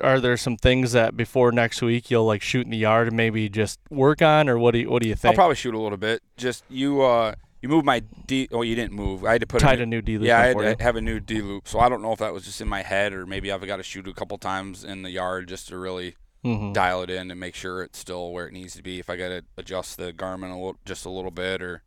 are 0.02 0.20
there 0.20 0.36
some 0.38 0.58
things 0.58 0.92
that 0.94 1.16
before 1.16 1.52
next 1.52 1.82
week 1.82 2.10
you'll 2.10 2.26
like 2.26 2.42
shoot 2.42 2.66
in 2.66 2.72
the 2.72 2.78
yard 2.78 3.08
and 3.08 3.16
maybe 3.16 3.48
just 3.50 3.80
work 3.90 4.22
on 4.22 4.50
or 4.50 4.58
what 4.58 4.72
do 4.72 4.80
you 4.80 4.90
what 4.90 5.02
do 5.04 5.08
you 5.10 5.16
think? 5.16 5.32
I'll 5.34 5.36
probably 5.36 5.56
shoot 5.56 5.74
a 5.76 5.80
little 5.80 5.98
bit. 5.98 6.22
Just 6.38 6.64
you, 6.70 7.02
uh, 7.02 7.36
you 7.62 7.70
moved 7.70 7.86
my 7.86 8.00
D. 8.26 8.48
Oh, 8.52 8.64
you 8.64 8.76
didn't 8.76 8.94
move. 8.94 9.24
I 9.26 9.34
had 9.34 9.42
to 9.42 9.48
put 9.48 9.62
Tied 9.62 9.80
a 9.80 9.84
a 9.84 9.86
new 9.86 10.02
D 10.02 10.18
loop 10.18 10.28
Yeah, 10.28 10.40
I 10.40 10.48
in 10.48 10.54
for 10.54 10.64
you. 10.64 10.70
had 10.70 10.78
to 10.80 10.84
have 10.84 10.96
a 10.96 11.02
new 11.02 11.20
D 11.20 11.42
loop. 11.42 11.68
So 11.68 11.80
I 11.80 11.88
don't 11.88 12.02
know 12.02 12.12
if 12.14 12.20
that 12.20 12.34
was 12.34 12.46
just 12.46 12.60
in 12.60 12.68
my 12.68 12.82
head 12.82 13.14
or 13.14 13.26
maybe 13.26 13.52
I've 13.52 13.66
got 13.66 13.78
to 13.78 13.84
shoot 13.84 14.08
a 14.08 14.14
couple 14.14 14.38
times 14.40 14.84
in 14.84 15.04
the 15.04 15.12
yard 15.12 15.48
just 15.48 15.68
to 15.70 15.78
really 15.78 16.16
Mhm. 16.44 16.74
dial 16.74 17.02
it 17.04 17.10
in 17.10 17.30
and 17.32 17.40
make 17.40 17.56
sure 17.56 17.84
it's 17.84 18.00
still 18.00 18.32
where 18.32 18.48
it 18.48 18.54
needs 18.54 18.76
to 18.76 18.84
be. 18.84 19.00
If 19.00 19.10
I 19.10 19.18
got 19.18 19.30
to 19.30 19.44
adjust 19.58 19.98
the 19.98 20.14
Garmin 20.14 20.52
a 20.52 20.56
little, 20.56 20.78
just 20.86 21.06
a 21.06 21.10
little 21.10 21.32
bit, 21.32 21.62
or 21.62 21.84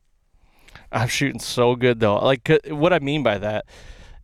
I'm 0.93 1.09
shooting 1.09 1.41
so 1.41 1.75
good 1.77 1.99
though. 2.01 2.17
Like 2.19 2.49
what 2.69 2.93
I 2.93 2.99
mean 3.01 3.23
by 3.23 3.39
that 3.39 3.65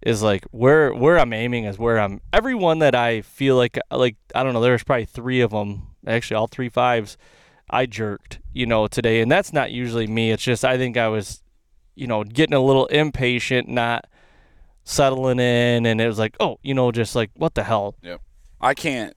is 0.02 0.22
like 0.22 0.44
where 0.50 0.92
where 0.94 1.18
I'm 1.18 1.32
aiming 1.32 1.64
is 1.64 1.78
where 1.78 1.98
I'm. 1.98 2.20
Everyone 2.32 2.78
that 2.80 2.94
I 2.94 3.22
feel 3.22 3.56
like 3.56 3.78
like 3.90 4.16
I 4.34 4.42
don't 4.42 4.52
know. 4.52 4.60
There's 4.60 4.84
probably 4.84 5.06
three 5.06 5.40
of 5.40 5.50
them. 5.50 5.88
Actually, 6.06 6.36
all 6.36 6.46
three 6.46 6.68
fives. 6.68 7.16
I 7.68 7.86
jerked, 7.86 8.38
you 8.52 8.64
know, 8.66 8.86
today, 8.86 9.20
and 9.20 9.30
that's 9.30 9.52
not 9.52 9.72
usually 9.72 10.06
me. 10.06 10.30
It's 10.30 10.42
just 10.44 10.64
I 10.64 10.76
think 10.78 10.96
I 10.96 11.08
was, 11.08 11.42
you 11.96 12.06
know, 12.06 12.22
getting 12.22 12.54
a 12.54 12.60
little 12.60 12.86
impatient, 12.86 13.68
not 13.68 14.04
settling 14.84 15.40
in, 15.40 15.84
and 15.86 16.00
it 16.00 16.06
was 16.06 16.18
like, 16.18 16.36
oh, 16.40 16.58
you 16.62 16.74
know, 16.74 16.92
just 16.92 17.16
like 17.16 17.30
what 17.34 17.54
the 17.54 17.64
hell. 17.64 17.96
Yeah. 18.02 18.18
I 18.60 18.74
can't 18.74 19.14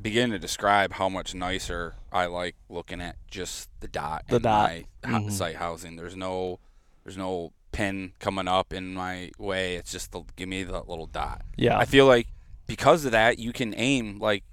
begin 0.00 0.30
to 0.30 0.38
describe 0.38 0.94
how 0.94 1.08
much 1.08 1.34
nicer 1.34 1.94
I 2.10 2.24
like 2.26 2.56
looking 2.70 3.00
at 3.02 3.16
just 3.30 3.68
the 3.80 3.88
dot. 3.88 4.24
The 4.28 4.40
dot. 4.40 4.70
My 5.04 5.20
Mhm. 5.20 5.30
sight 5.32 5.56
housing. 5.56 5.96
There's 5.96 6.16
no, 6.16 6.58
there's 7.04 7.18
no 7.18 7.52
pin 7.72 8.12
coming 8.18 8.48
up 8.48 8.72
in 8.72 8.94
my 8.94 9.30
way. 9.38 9.76
It's 9.76 9.92
just 9.92 10.12
the, 10.12 10.22
give 10.36 10.48
me 10.48 10.62
that 10.64 10.88
little 10.88 11.06
dot. 11.06 11.42
Yeah, 11.56 11.78
I 11.78 11.84
feel 11.84 12.06
like 12.06 12.26
because 12.66 13.04
of 13.04 13.12
that, 13.12 13.38
you 13.38 13.52
can 13.52 13.74
aim 13.76 14.18
like 14.18 14.44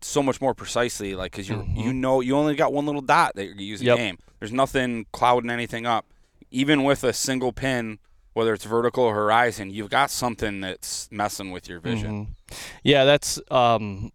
so 0.00 0.22
much 0.22 0.40
more 0.40 0.54
precisely, 0.54 1.14
like 1.14 1.32
because 1.32 1.48
you 1.48 1.56
Mhm. 1.56 1.84
you 1.84 1.92
know 1.92 2.20
you 2.20 2.36
only 2.36 2.54
got 2.54 2.72
one 2.72 2.86
little 2.86 3.00
dot 3.02 3.34
that 3.36 3.44
you're 3.46 3.54
using 3.60 3.86
Yep. 3.86 3.98
aim. 3.98 4.18
There's 4.40 4.52
nothing 4.52 5.06
clouding 5.12 5.50
anything 5.50 5.86
up. 5.86 6.06
Even 6.50 6.82
with 6.84 7.04
a 7.04 7.12
single 7.12 7.52
pin, 7.52 7.98
whether 8.34 8.52
it's 8.52 8.64
vertical 8.64 9.04
or 9.04 9.14
horizon, 9.14 9.70
you've 9.70 9.90
got 9.90 10.10
something 10.10 10.60
that's 10.60 11.08
messing 11.10 11.50
with 11.52 11.68
your 11.68 11.80
vision. 11.80 12.34
Mhm. 12.50 12.56
Yeah, 12.82 13.04
that's 13.04 13.38
um, 13.50 14.10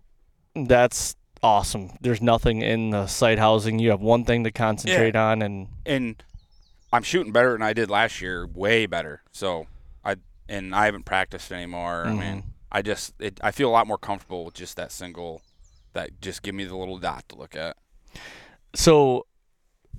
that's 0.55 1.15
awesome. 1.43 1.91
There's 2.01 2.21
nothing 2.21 2.61
in 2.61 2.89
the 2.89 3.07
sight 3.07 3.39
housing. 3.39 3.79
You 3.79 3.91
have 3.91 4.01
one 4.01 4.25
thing 4.25 4.43
to 4.43 4.51
concentrate 4.51 5.15
on, 5.15 5.41
and 5.41 5.67
And 5.85 6.21
I'm 6.93 7.03
shooting 7.03 7.31
better 7.33 7.51
than 7.53 7.61
I 7.61 7.73
did 7.73 7.89
last 7.89 8.21
year, 8.21 8.47
way 8.47 8.85
better. 8.85 9.21
So 9.31 9.67
I 10.05 10.15
and 10.49 10.73
I 10.75 10.85
haven't 10.85 11.03
practiced 11.05 11.51
anymore. 11.51 12.05
I 12.05 12.09
Mhm. 12.11 12.19
mean, 12.19 12.43
I 12.71 12.81
just 12.81 13.13
it, 13.19 13.39
I 13.43 13.51
feel 13.51 13.69
a 13.69 13.71
lot 13.71 13.87
more 13.87 13.97
comfortable 13.97 14.45
with 14.45 14.53
just 14.55 14.75
that 14.77 14.91
single. 14.91 15.41
That 15.93 16.21
just 16.21 16.43
give 16.43 16.53
me 16.55 16.63
the 16.65 16.77
little 16.77 16.97
dot 16.99 17.27
to 17.29 17.35
look 17.35 17.55
at. 17.55 17.75
so 18.75 19.25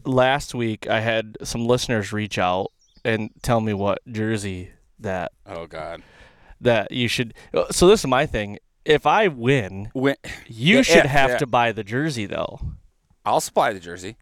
last 0.04 0.54
week 0.54 0.88
I 0.88 1.00
had 1.00 1.36
some 1.42 1.66
listeners 1.66 2.12
reach 2.12 2.38
out 2.38 2.68
and 3.04 3.30
tell 3.42 3.60
me 3.60 3.72
what 3.74 3.98
jersey 4.10 4.70
that 4.98 5.32
Oh 5.46 5.66
God. 5.66 6.02
that 6.60 6.90
you 6.92 7.08
should. 7.08 7.34
So 7.70 7.88
this 7.88 8.00
is 8.00 8.06
my 8.06 8.26
thing. 8.26 8.58
If 8.84 9.06
I 9.06 9.28
win, 9.28 9.90
you 9.94 10.76
Yeah, 10.76 10.82
should 10.82 10.94
yeah, 11.04 11.06
have 11.08 11.30
yeah. 11.30 11.38
to 11.38 11.46
buy 11.46 11.72
the 11.72 11.84
jersey 11.84 12.26
though, 12.26 12.60
I'll 13.24 13.40
supply 13.40 13.72
the 13.72 13.80
jersey. 13.80 14.16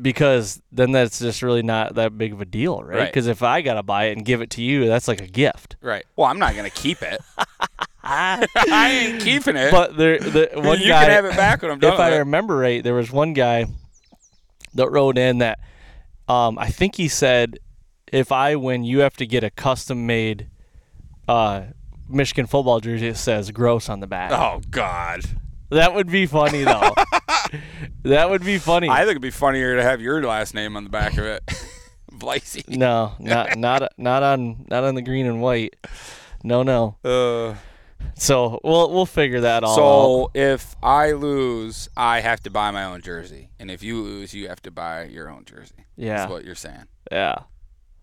Because 0.00 0.62
then 0.72 0.92
that's 0.92 1.18
just 1.18 1.42
really 1.42 1.62
not 1.62 1.94
that 1.96 2.16
big 2.16 2.32
of 2.32 2.40
a 2.40 2.44
deal, 2.44 2.82
right? 2.82 2.98
Right. 2.98 3.06
Because 3.06 3.26
if 3.26 3.42
I 3.42 3.60
gotta 3.60 3.82
buy 3.82 4.04
it 4.04 4.16
and 4.16 4.24
give 4.24 4.40
it 4.40 4.50
to 4.50 4.62
you, 4.62 4.86
that's 4.86 5.08
like 5.08 5.20
a 5.20 5.26
gift. 5.26 5.76
Right. 5.80 6.04
Well, 6.16 6.26
I'm 6.28 6.38
not 6.38 6.56
gonna 6.56 6.70
keep 6.70 7.02
it. 7.02 7.20
I 8.04 8.46
ain't 8.90 9.22
keeping 9.22 9.56
it. 9.56 9.70
But 9.70 9.96
there, 9.96 10.18
the 10.18 10.50
one 10.54 10.80
you 10.80 10.88
guy, 10.88 11.04
can 11.04 11.10
have 11.10 11.24
it 11.24 11.36
back 11.36 11.62
when 11.62 11.70
I'm 11.70 11.78
done. 11.78 11.94
if 11.94 12.00
I 12.00 12.14
it. 12.14 12.18
remember 12.18 12.56
right, 12.56 12.82
there 12.82 12.94
was 12.94 13.12
one 13.12 13.32
guy 13.32 13.66
that 14.74 14.90
wrote 14.90 15.18
in 15.18 15.38
that 15.38 15.60
um, 16.28 16.58
I 16.58 16.68
think 16.68 16.96
he 16.96 17.08
said, 17.08 17.58
if 18.12 18.32
I 18.32 18.56
win, 18.56 18.84
you 18.84 19.00
have 19.00 19.16
to 19.18 19.26
get 19.26 19.44
a 19.44 19.50
custom 19.50 20.06
made 20.06 20.48
uh, 21.28 21.62
Michigan 22.08 22.46
football 22.46 22.80
jersey 22.80 23.08
that 23.10 23.16
says 23.16 23.50
"gross" 23.50 23.88
on 23.88 24.00
the 24.00 24.06
back. 24.06 24.32
Oh 24.32 24.60
God. 24.70 25.22
That 25.70 25.94
would 25.94 26.10
be 26.10 26.26
funny 26.26 26.64
though. 26.64 26.94
that 28.04 28.30
would 28.30 28.44
be 28.44 28.58
funny. 28.58 28.88
I 28.88 28.98
think 29.00 29.10
it'd 29.10 29.22
be 29.22 29.30
funnier 29.30 29.76
to 29.76 29.82
have 29.82 30.00
your 30.00 30.22
last 30.22 30.54
name 30.54 30.76
on 30.76 30.84
the 30.84 30.90
back 30.90 31.16
of 31.18 31.24
it. 31.24 31.42
Blasey. 32.12 32.68
no, 32.68 33.14
not 33.18 33.56
not 33.56 33.92
not 33.96 34.22
on 34.22 34.66
not 34.68 34.84
on 34.84 34.94
the 34.94 35.02
green 35.02 35.26
and 35.26 35.40
white. 35.40 35.74
No, 36.44 36.62
no. 36.62 36.96
Uh, 37.04 37.54
So 38.16 38.60
we'll 38.62 38.90
we'll 38.90 39.06
figure 39.06 39.40
that 39.42 39.64
all 39.64 39.70
out. 39.72 39.76
so 39.76 40.30
if 40.34 40.76
I 40.82 41.12
lose, 41.12 41.88
I 41.96 42.20
have 42.20 42.40
to 42.42 42.50
buy 42.50 42.70
my 42.70 42.84
own 42.84 43.00
jersey, 43.00 43.48
and 43.58 43.70
if 43.70 43.82
you 43.82 44.00
lose, 44.02 44.34
you 44.34 44.48
have 44.48 44.60
to 44.62 44.70
buy 44.70 45.04
your 45.04 45.30
own 45.30 45.44
jersey. 45.44 45.86
Yeah, 45.96 46.16
That's 46.18 46.30
what 46.30 46.44
you're 46.44 46.54
saying. 46.54 46.86
yeah. 47.10 47.36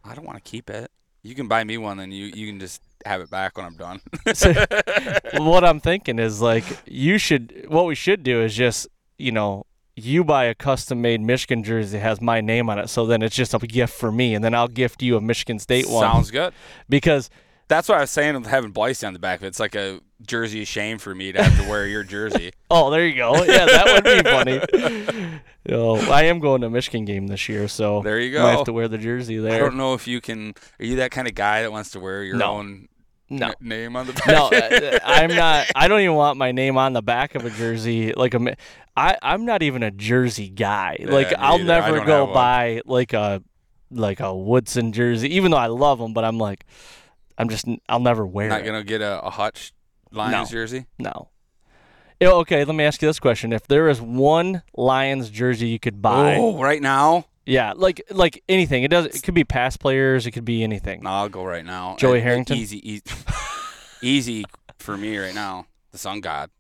I 0.04 0.16
don't 0.16 0.26
want 0.26 0.44
to 0.44 0.50
keep 0.50 0.70
it. 0.70 0.90
You 1.22 1.36
can 1.36 1.48
buy 1.50 1.64
me 1.66 1.78
one, 1.78 2.00
and 2.00 2.14
you 2.14 2.26
you 2.28 2.48
can 2.48 2.60
just 2.60 2.82
have 3.06 3.20
it 3.22 3.30
back 3.30 3.58
when 3.58 3.66
I'm 3.66 3.76
done. 3.76 4.00
So, 4.34 4.54
what 5.38 5.64
I'm 5.66 5.80
thinking 5.82 6.18
is 6.20 6.42
like 6.42 6.64
you 6.88 7.18
should. 7.18 7.66
What 7.68 7.86
we 7.86 7.94
should 7.96 8.24
do 8.24 8.42
is 8.42 8.56
just 8.56 8.88
you 9.20 9.32
know 9.32 9.66
you 9.96 10.24
buy 10.24 10.46
a 10.46 10.56
custom 10.56 11.02
made 11.02 11.20
Michigan 11.20 11.62
jersey 11.64 11.98
that 11.98 12.04
has 12.04 12.22
my 12.22 12.40
name 12.42 12.70
on 12.70 12.80
it. 12.80 12.88
So 12.90 13.06
then 13.06 13.22
it's 13.22 13.36
just 13.36 13.54
a 13.54 13.60
gift 13.60 13.94
for 13.94 14.12
me, 14.12 14.34
and 14.34 14.44
then 14.44 14.54
I'll 14.56 14.68
gift 14.70 15.02
you 15.04 15.18
a 15.18 15.22
Michigan 15.22 15.60
State 15.60 15.90
one 15.90 16.02
Sounds 16.04 16.32
good. 16.32 16.54
because 16.88 17.30
That's 17.68 17.90
what 17.90 17.98
I 17.98 18.02
was 18.02 18.10
saying 18.10 18.36
with 18.36 18.46
having 18.48 18.72
Blyce 18.72 19.04
on 19.04 19.12
the 19.14 19.20
back 19.20 19.40
of 19.40 19.44
it. 19.44 19.48
It's 19.48 19.60
like 19.60 19.76
a 19.76 20.00
jersey 20.26 20.64
shame 20.66 20.98
for 21.00 21.14
me 21.14 21.32
to 21.34 21.44
have 21.44 21.64
to 21.64 21.70
wear 21.70 21.86
your 21.86 22.04
jersey. 22.04 22.52
oh 22.72 22.90
there 22.92 23.06
you 23.06 23.16
go. 23.16 23.44
Yeah, 23.44 23.66
that 23.66 23.86
would 23.94 24.04
be 24.04 24.30
funny. 24.30 25.40
Oh, 25.72 25.98
I 26.12 26.24
am 26.24 26.40
going 26.40 26.62
to 26.62 26.68
a 26.68 26.70
Michigan 26.70 27.06
game 27.06 27.28
this 27.28 27.48
year, 27.48 27.68
so 27.68 28.02
There 28.02 28.20
you 28.20 28.32
go. 28.32 28.44
have 28.48 28.64
to 28.64 28.74
wear 28.74 28.88
the 28.88 28.98
jersey 28.98 29.38
there. 29.38 29.54
I 29.54 29.60
don't 29.60 29.76
know 29.78 29.94
if 29.94 30.08
you 30.08 30.20
can. 30.20 30.56
Are 30.80 30.86
you 30.86 30.96
that 30.96 31.12
kind 31.12 31.28
of 31.28 31.36
guy 31.36 31.62
that 31.62 31.72
wants 31.72 31.92
to 31.92 32.00
wear 32.00 32.24
your 32.24 32.38
No. 32.38 32.46
own 32.54 32.88
No. 33.30 33.54
name 33.62 33.96
on 33.96 34.08
the 34.08 34.14
back? 34.14 34.28
no, 34.28 34.48
uh, 34.48 35.00
I'm 35.06 35.36
not. 35.36 35.68
I 35.76 35.88
don't 35.88 36.02
even 36.02 36.16
want 36.16 36.38
my 36.38 36.52
name 36.52 36.78
on 36.78 36.94
the 36.94 37.02
back 37.02 37.36
of 37.36 37.46
a 37.46 37.50
jersey. 37.50 38.12
Like 38.14 38.34
a, 38.34 38.56
I, 38.98 39.18
I'm 39.22 39.46
not 39.46 39.62
even 39.64 39.84
a 39.84 39.92
jersey 39.92 40.50
guy. 40.50 40.98
like 41.08 41.34
I'll. 41.38 41.60
Never 41.60 42.04
go 42.06 42.34
buy 42.34 42.82
like 42.86 43.14
a, 43.14 43.44
like 43.92 44.20
a 44.20 44.36
Woodson 44.36 44.92
jersey, 44.92 45.36
even 45.36 45.52
though 45.52 45.58
I 45.58 45.68
love 45.68 46.00
them. 46.00 46.14
But 46.14 46.26
I'm 46.26 46.38
like, 46.40 46.66
I'm 47.38 47.50
just, 47.50 47.66
I'll 47.88 48.00
never 48.00 48.26
wear 48.26 48.50
Not 48.50 48.62
it. 48.62 48.66
gonna 48.66 48.84
get 48.84 49.02
a, 49.02 49.22
a 49.22 49.30
Hutch 49.30 49.74
Lions 50.12 50.50
No. 50.52 50.58
jersey. 50.58 50.86
No. 50.98 51.30
Okay, 52.22 52.66
let 52.66 52.76
me 52.76 52.84
ask 52.84 53.02
you 53.02 53.08
this 53.08 53.20
question: 53.20 53.54
If 53.54 53.68
there 53.68 53.88
is 53.88 54.02
one 54.02 54.64
Lions 54.76 55.30
jersey 55.30 55.68
you 55.70 55.80
could 55.80 56.02
buy, 56.02 56.36
Oh, 56.38 56.62
right 56.62 56.82
now? 56.82 57.26
Yeah, 57.50 57.74
like 57.76 58.02
like 58.12 58.44
anything, 58.48 58.84
it 58.84 58.90
does. 58.90 59.08
It 59.08 59.24
could 59.24 59.34
be 59.34 59.44
past 59.44 59.80
players, 59.80 60.26
it 60.28 60.32
could 60.32 60.46
be 60.46 60.64
anything. 60.64 61.02
No, 61.04 61.10
I'll 61.10 61.30
go 61.30 61.44
right 61.44 61.66
now. 61.66 61.96
Joey 61.98 62.20
Uh, 62.20 62.24
Harrington? 62.24 62.58
Easy, 62.58 62.78
easy, 62.90 63.04
easy 64.02 64.46
for 64.78 64.98
me 64.98 65.18
right 65.18 65.34
now. 65.36 65.66
The 65.92 65.98
Sun 65.98 66.22
God, 66.22 66.52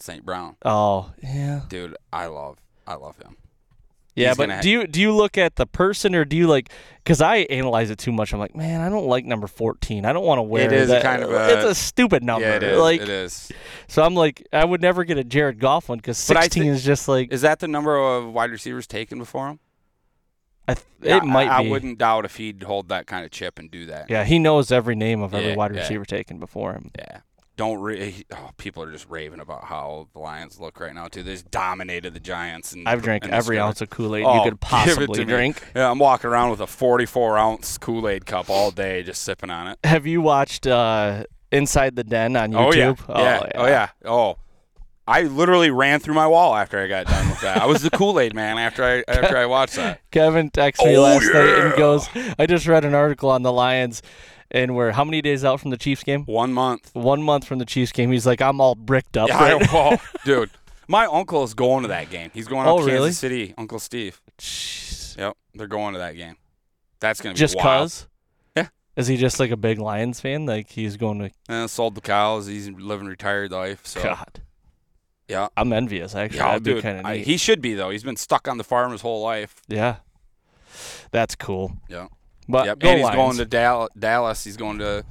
St. 0.00 0.24
Brown, 0.24 0.56
Oh, 0.64 1.12
yeah. 1.22 1.62
dude. 1.68 1.96
I 2.12 2.26
love, 2.26 2.58
I 2.86 2.94
love 2.94 3.16
him. 3.18 3.36
Yeah, 4.16 4.28
He's 4.30 4.36
but 4.38 4.48
gonna- 4.48 4.62
do 4.62 4.68
you 4.68 4.86
do 4.88 5.00
you 5.00 5.12
look 5.14 5.38
at 5.38 5.54
the 5.54 5.66
person 5.66 6.16
or 6.16 6.24
do 6.24 6.36
you 6.36 6.48
like? 6.48 6.70
Because 6.98 7.22
I 7.22 7.36
analyze 7.48 7.90
it 7.90 7.98
too 7.98 8.10
much. 8.12 8.32
I'm 8.34 8.40
like, 8.40 8.56
man, 8.56 8.80
I 8.80 8.88
don't 8.90 9.06
like 9.06 9.24
number 9.24 9.46
14. 9.46 10.04
I 10.04 10.12
don't 10.12 10.24
want 10.24 10.38
to 10.40 10.42
wear 10.42 10.70
is 10.74 10.88
that. 10.88 11.02
kind 11.02 11.22
of 11.22 11.30
a- 11.30 11.54
it's 11.56 11.64
a 11.64 11.74
stupid 11.76 12.24
number. 12.24 12.46
yeah, 12.46 12.56
it 12.56 12.62
is. 12.64 12.78
Like, 12.78 13.00
it 13.00 13.08
is. 13.08 13.52
so 13.86 14.02
I'm 14.02 14.14
like, 14.14 14.46
I 14.52 14.64
would 14.64 14.82
never 14.82 15.04
get 15.04 15.16
a 15.16 15.24
Jared 15.24 15.60
Goff 15.60 15.88
one 15.88 15.98
because 15.98 16.18
16 16.18 16.62
thi- 16.64 16.68
is 16.68 16.84
just 16.84 17.06
like 17.08 17.32
Is 17.32 17.42
that 17.42 17.60
the 17.60 17.68
number 17.68 17.96
of 17.96 18.32
wide 18.32 18.50
receivers 18.50 18.86
taken 18.88 19.16
before 19.18 19.48
him? 19.48 19.60
I 20.68 20.74
th- 20.74 20.86
Yeah, 21.02 21.16
it 21.18 21.24
might 21.24 21.48
I, 21.48 21.62
be. 21.62 21.68
I 21.68 21.70
wouldn't 21.70 21.98
doubt 21.98 22.24
if 22.24 22.36
he'd 22.36 22.62
hold 22.62 22.88
that 22.90 23.06
kind 23.06 23.24
of 23.24 23.30
chip 23.30 23.58
and 23.58 23.70
do 23.70 23.86
that. 23.86 24.08
Yeah, 24.10 24.24
he 24.24 24.38
knows 24.38 24.70
every 24.70 24.94
name 24.94 25.22
of 25.22 25.34
every 25.34 25.50
Yeah, 25.50 25.56
wide 25.56 25.74
yeah. 25.74 25.80
receiver 25.80 26.04
taken 26.04 26.38
before 26.38 26.72
him. 26.72 26.90
Yeah. 26.98 27.20
Don't 27.56 27.80
re- 27.80 28.24
oh, 28.32 28.50
people 28.56 28.82
are 28.82 28.90
just 28.90 29.06
raving 29.10 29.40
about 29.40 29.64
how 29.64 30.08
the 30.14 30.18
Lions 30.18 30.58
look 30.58 30.80
right 30.80 30.94
now 30.94 31.08
too. 31.08 31.22
They 31.22 31.32
just 31.32 31.50
dominated 31.50 32.14
the 32.14 32.20
Giants. 32.20 32.72
And 32.72 32.88
I've 32.88 33.02
drank 33.02 33.28
every 33.28 33.58
ounce 33.58 33.82
of 33.82 33.90
Kool 33.90 34.16
Aid 34.16 34.24
Oh, 34.24 34.36
you 34.36 34.42
could 34.50 34.60
possibly 34.60 35.24
drink. 35.26 35.62
Yeah, 35.76 35.90
I'm 35.90 35.98
walking 35.98 36.30
around 36.30 36.50
with 36.52 36.60
a 36.60 36.66
44 36.66 37.36
ounce 37.36 37.76
Kool 37.76 38.08
Aid 38.08 38.24
cup 38.24 38.48
all 38.48 38.70
day, 38.70 39.02
just 39.02 39.22
sipping 39.24 39.50
on 39.50 39.68
it. 39.68 39.78
Have 39.84 40.06
you 40.06 40.22
watched 40.22 40.66
uh, 40.66 41.24
Inside 41.52 41.96
the 41.96 42.04
Den 42.04 42.34
on 42.36 42.52
YouTube? 42.52 42.56
Oh 42.56 42.72
yeah. 42.72 42.92
YouTube? 42.92 43.08
yeah, 43.18 43.50
oh 43.56 43.66
yeah, 43.66 43.88
oh. 44.06 44.36
I 45.10 45.22
literally 45.22 45.70
ran 45.70 45.98
through 46.00 46.14
my 46.14 46.26
wall 46.26 46.54
after 46.54 46.78
I 46.78 46.86
got 46.86 47.06
done 47.06 47.28
with 47.30 47.40
that. 47.40 47.60
I 47.60 47.66
was 47.66 47.82
the 47.82 47.90
Kool 47.90 48.20
Aid 48.20 48.34
man 48.34 48.58
after 48.58 48.84
I 48.84 49.02
after 49.10 49.36
I 49.36 49.46
watched 49.46 49.74
that. 49.76 50.00
Kevin 50.12 50.50
texted 50.50 50.86
me 50.86 50.96
Oh, 50.96 51.02
last 51.02 51.24
night 51.32 51.58
and 51.58 51.76
goes, 51.76 52.08
I 52.38 52.46
just 52.46 52.66
read 52.68 52.84
an 52.84 52.94
article 52.94 53.28
on 53.30 53.42
the 53.42 53.52
Lions 53.52 54.02
and 54.52 54.76
we're 54.76 54.92
how 54.92 55.04
many 55.04 55.20
days 55.20 55.44
out 55.44 55.60
from 55.60 55.70
the 55.70 55.76
Chiefs 55.76 56.04
game? 56.04 56.24
One 56.26 56.52
month. 56.52 56.90
One 56.94 57.22
month 57.22 57.44
from 57.44 57.58
the 57.58 57.64
Chiefs 57.64 57.92
game. 57.92 58.12
He's 58.12 58.26
like, 58.26 58.40
I'm 58.40 58.60
all 58.60 58.74
bricked 58.76 59.16
up. 59.16 59.28
Yeah, 59.28 59.38
I, 59.38 59.52
right 59.54 59.68
oh, 59.72 59.96
dude. 60.24 60.50
My 60.88 61.06
uncle 61.06 61.44
is 61.44 61.54
going 61.54 61.82
to 61.82 61.88
that 61.88 62.10
game. 62.10 62.30
He's 62.34 62.48
going 62.48 62.66
up 62.66 62.74
Oh, 62.74 62.78
to 62.78 62.82
Kansas 62.84 62.92
really? 62.92 63.12
City. 63.12 63.54
Uncle 63.58 63.78
Steve. 63.78 64.20
Jeez. 64.38 65.16
Yep, 65.18 65.36
they're 65.54 65.66
going 65.68 65.92
to 65.94 65.98
that 65.98 66.16
game. 66.16 66.36
That's 67.00 67.20
gonna 67.20 67.34
be 67.34 67.38
Just 67.38 67.56
wild. 67.56 67.64
cause? 67.66 68.08
Yeah. 68.56 68.68
Is 68.96 69.06
he 69.06 69.16
just 69.16 69.40
like 69.40 69.50
a 69.50 69.56
big 69.56 69.78
Lions 69.78 70.20
fan? 70.20 70.46
Like 70.46 70.70
he's 70.70 70.96
going 70.96 71.18
to 71.18 71.30
Uh, 71.52 71.66
sold 71.66 71.94
the 71.96 72.00
cows. 72.00 72.46
He's 72.46 72.68
living 72.70 73.06
retired 73.06 73.50
life. 73.52 73.86
So 73.86 74.02
God. 74.02 74.42
Yeah, 75.30 75.48
I'm 75.56 75.72
envious 75.72 76.14
actually. 76.14 76.38
yeah, 76.38 76.48
That'd 76.58 76.62
be 76.64 76.74
dude. 76.74 76.84
I- 76.84 77.16
he 77.18 77.36
should 77.38 77.62
be 77.62 77.72
though. 77.74 77.90
He's 77.90 78.02
been 78.02 78.16
stuck 78.16 78.46
on 78.48 78.58
the 78.58 78.64
farm 78.64 78.92
his 78.92 79.00
whole 79.00 79.22
life. 79.22 79.62
yeah. 79.68 79.96
That's 81.12 81.34
cool. 81.34 81.72
Yeah. 81.88 82.06
But 82.48 82.66
yep. 82.66 82.78
and 82.82 82.98
he's 82.98 83.02
Lions. 83.04 83.16
going 83.16 83.36
to 83.38 83.44
Dal- 83.44 83.88
Dallas. 83.98 84.44
He's 84.44 84.56
going 84.56 84.78
to 84.78 85.04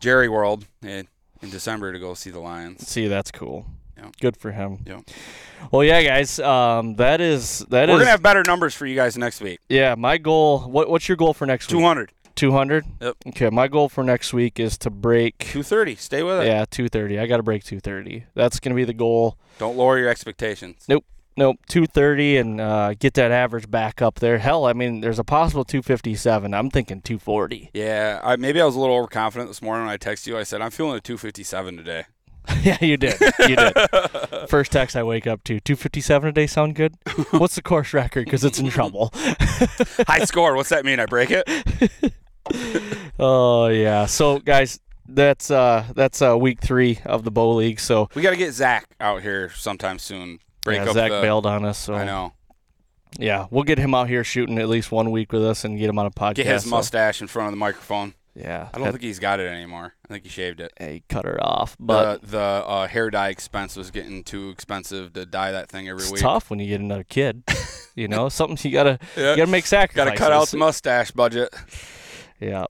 Jerry 0.00 0.28
World 0.28 0.66
in, 0.82 1.08
in 1.42 1.50
December 1.50 1.92
to 1.92 1.98
go 1.98 2.14
see 2.14 2.30
the 2.30 2.38
Lions. 2.40 2.86
See, 2.86 3.08
that's 3.08 3.30
cool. 3.30 3.66
Yeah. 3.96 4.10
Good 4.20 4.36
for 4.36 4.52
him. 4.52 4.78
Yeah. 4.86 5.00
Well, 5.72 5.82
yeah, 5.82 6.02
guys. 6.02 6.38
Um, 6.38 6.94
that 6.96 7.20
is 7.20 7.60
that 7.70 7.88
We're 7.88 7.94
is- 7.96 8.00
gonna 8.00 8.10
have 8.10 8.22
better 8.22 8.42
numbers 8.46 8.74
for 8.74 8.86
you 8.86 8.94
guys 8.94 9.16
next 9.18 9.40
week. 9.40 9.58
yeah. 9.68 9.94
My 9.96 10.18
goal. 10.18 10.60
What 10.60 10.88
what's 10.88 11.08
your 11.08 11.16
goal 11.16 11.34
for 11.34 11.46
next 11.46 11.68
Two 11.68 11.76
week? 11.78 11.82
Two 11.82 11.86
hundred. 11.86 12.12
Yep. 13.00 13.16
Okay. 13.28 13.50
My 13.50 13.68
goal 13.68 13.88
for 13.88 14.04
next 14.04 14.32
week 14.32 14.60
is 14.60 14.78
to 14.78 14.90
break. 14.90 15.38
Two 15.38 15.62
thirty. 15.62 15.94
Stay 15.96 16.22
with 16.22 16.40
it. 16.40 16.46
Yeah, 16.46 16.64
two 16.70 16.88
thirty. 16.88 17.18
I 17.18 17.26
got 17.26 17.38
to 17.38 17.42
break 17.42 17.64
two 17.64 17.80
thirty. 17.80 18.24
That's 18.34 18.60
gonna 18.60 18.76
be 18.76 18.84
the 18.84 18.94
goal. 18.94 19.36
Don't 19.58 19.76
lower 19.76 19.98
your 19.98 20.08
expectations. 20.08 20.84
Nope. 20.88 21.04
Nope, 21.36 21.58
two 21.68 21.86
thirty, 21.86 22.36
and 22.36 22.60
uh, 22.60 22.94
get 22.94 23.14
that 23.14 23.30
average 23.30 23.70
back 23.70 24.02
up 24.02 24.16
there. 24.18 24.38
Hell, 24.38 24.66
I 24.66 24.72
mean, 24.72 25.02
there's 25.02 25.20
a 25.20 25.24
possible 25.24 25.64
two 25.64 25.82
fifty 25.82 26.16
seven. 26.16 26.52
I'm 26.52 26.68
thinking 26.68 27.00
two 27.00 27.20
forty. 27.20 27.70
Yeah, 27.72 28.20
I, 28.24 28.34
maybe 28.34 28.60
I 28.60 28.64
was 28.64 28.74
a 28.74 28.80
little 28.80 28.96
overconfident 28.96 29.48
this 29.48 29.62
morning 29.62 29.86
when 29.86 29.94
I 29.94 29.98
texted 29.98 30.26
you. 30.26 30.36
I 30.36 30.42
said 30.42 30.60
I'm 30.60 30.72
feeling 30.72 30.96
a 30.96 31.00
257 31.00 31.76
today. 31.76 32.06
yeah, 32.62 32.76
you 32.80 32.96
did. 32.96 33.20
You 33.46 33.54
did. 33.54 33.72
First 34.48 34.72
text 34.72 34.96
I 34.96 35.04
wake 35.04 35.28
up 35.28 35.44
to. 35.44 35.60
Two 35.60 35.76
fifty 35.76 36.00
seven 36.00 36.28
a 36.28 36.32
day 36.32 36.48
sound 36.48 36.74
good? 36.74 36.96
What's 37.30 37.54
the 37.54 37.62
course 37.62 37.94
record? 37.94 38.24
Because 38.24 38.44
it's 38.44 38.58
in 38.58 38.68
trouble. 38.70 39.10
High 39.14 40.24
score. 40.24 40.56
What's 40.56 40.70
that 40.70 40.84
mean? 40.84 40.98
I 40.98 41.06
break 41.06 41.30
it? 41.30 41.48
Oh 43.20 43.66
yeah. 43.66 44.06
So 44.06 44.38
guys, 44.38 44.78
that's 45.08 45.50
uh 45.50 45.84
that's 45.94 46.22
uh 46.22 46.36
week 46.38 46.60
three 46.60 47.00
of 47.04 47.24
the 47.24 47.30
bow 47.30 47.54
league. 47.54 47.80
So 47.80 48.08
We 48.14 48.22
got 48.22 48.30
to 48.30 48.36
get 48.36 48.52
Zach 48.52 48.86
out 49.00 49.22
here 49.22 49.50
sometime 49.50 49.98
soon. 49.98 50.38
Break 50.64 50.78
yeah, 50.78 50.86
up 50.88 50.94
Zach 50.94 51.10
the. 51.10 51.20
bailed 51.20 51.46
on 51.46 51.64
us. 51.64 51.78
So 51.78 51.94
I 51.94 52.04
know. 52.04 52.34
yeah, 53.18 53.46
we'll 53.50 53.64
get 53.64 53.78
him 53.78 53.94
out 53.94 54.08
here 54.08 54.22
shooting 54.22 54.58
at 54.58 54.68
least 54.68 54.92
one 54.92 55.10
week 55.10 55.32
with 55.32 55.44
us 55.44 55.64
and 55.64 55.78
get 55.78 55.88
him 55.88 55.98
on 55.98 56.06
a 56.06 56.10
podcast. 56.10 56.34
Get 56.36 56.46
his 56.46 56.62
so- 56.64 56.70
mustache 56.70 57.20
in 57.20 57.26
front 57.26 57.48
of 57.48 57.52
the 57.52 57.56
microphone. 57.56 58.14
yeah, 58.36 58.68
I 58.72 58.78
don't 58.78 58.90
think 58.92 59.02
he's 59.02 59.18
got 59.18 59.40
it 59.40 59.48
anymore. 59.48 59.94
I 60.04 60.08
think 60.12 60.22
he 60.24 60.30
shaved 60.30 60.60
it. 60.60 60.72
he 60.78 61.02
cut 61.08 61.24
her 61.24 61.42
off, 61.42 61.76
but 61.80 62.20
the 62.22 62.26
the 62.28 62.38
uh, 62.38 62.86
hair 62.86 63.10
dye 63.10 63.30
expense 63.30 63.74
was 63.76 63.90
getting 63.90 64.22
too 64.22 64.50
expensive 64.50 65.12
to 65.14 65.26
dye 65.26 65.50
that 65.52 65.68
thing 65.68 65.88
every 65.88 66.02
it's 66.04 66.12
week. 66.12 66.20
tough 66.22 66.50
when 66.50 66.60
you 66.60 66.68
get 66.68 66.80
another 66.80 67.02
kid. 67.04 67.42
you 67.96 68.06
know, 68.06 68.28
something 68.38 68.56
you 68.62 68.72
gotta 68.76 69.00
Yeah. 69.16 69.30
you 69.32 69.36
gotta 69.38 69.50
make 69.50 69.66
sacrifices. 69.66 70.10
Gotta 70.10 70.16
cut 70.16 70.32
out 70.32 70.46
the 70.48 70.56
mustache 70.58 71.10
budget. 71.10 71.52
Yeah. 72.40 72.66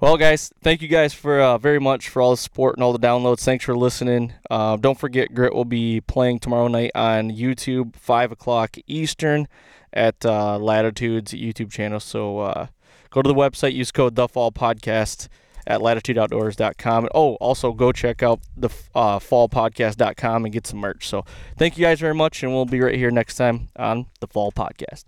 Well, 0.00 0.16
guys, 0.16 0.52
thank 0.62 0.82
you 0.82 0.88
guys 0.88 1.12
for 1.12 1.40
uh, 1.40 1.58
very 1.58 1.78
much 1.78 2.08
for 2.08 2.22
all 2.22 2.30
the 2.30 2.36
support 2.36 2.76
and 2.76 2.82
all 2.82 2.92
the 2.92 2.98
downloads. 2.98 3.40
Thanks 3.40 3.64
for 3.64 3.76
listening. 3.76 4.32
Uh, 4.50 4.76
don't 4.76 4.98
forget, 4.98 5.34
Grit 5.34 5.54
will 5.54 5.64
be 5.64 6.00
playing 6.00 6.40
tomorrow 6.40 6.68
night 6.68 6.92
on 6.94 7.30
YouTube, 7.30 7.96
five 7.96 8.32
o'clock 8.32 8.76
Eastern, 8.86 9.46
at 9.92 10.24
uh, 10.24 10.58
Latitude's 10.58 11.32
YouTube 11.32 11.70
channel. 11.70 12.00
So 12.00 12.38
uh, 12.38 12.66
go 13.10 13.22
to 13.22 13.28
the 13.28 13.34
website, 13.34 13.74
use 13.74 13.92
code 13.92 14.14
the 14.14 14.26
Fall 14.26 14.52
Podcast 14.52 15.28
at 15.66 15.80
latitudeoutdoors.com. 15.80 17.04
And, 17.04 17.12
oh, 17.14 17.34
also 17.34 17.72
go 17.72 17.92
check 17.92 18.22
out 18.22 18.40
the 18.56 18.70
uh, 18.94 19.18
fallpodcast.com 19.18 20.44
and 20.44 20.52
get 20.52 20.66
some 20.66 20.80
merch. 20.80 21.08
So 21.08 21.24
thank 21.56 21.76
you 21.76 21.84
guys 21.84 22.00
very 22.00 22.14
much, 22.14 22.42
and 22.42 22.52
we'll 22.52 22.66
be 22.66 22.80
right 22.80 22.96
here 22.96 23.10
next 23.10 23.36
time 23.36 23.68
on 23.76 24.06
the 24.20 24.26
Fall 24.26 24.50
Podcast. 24.52 25.04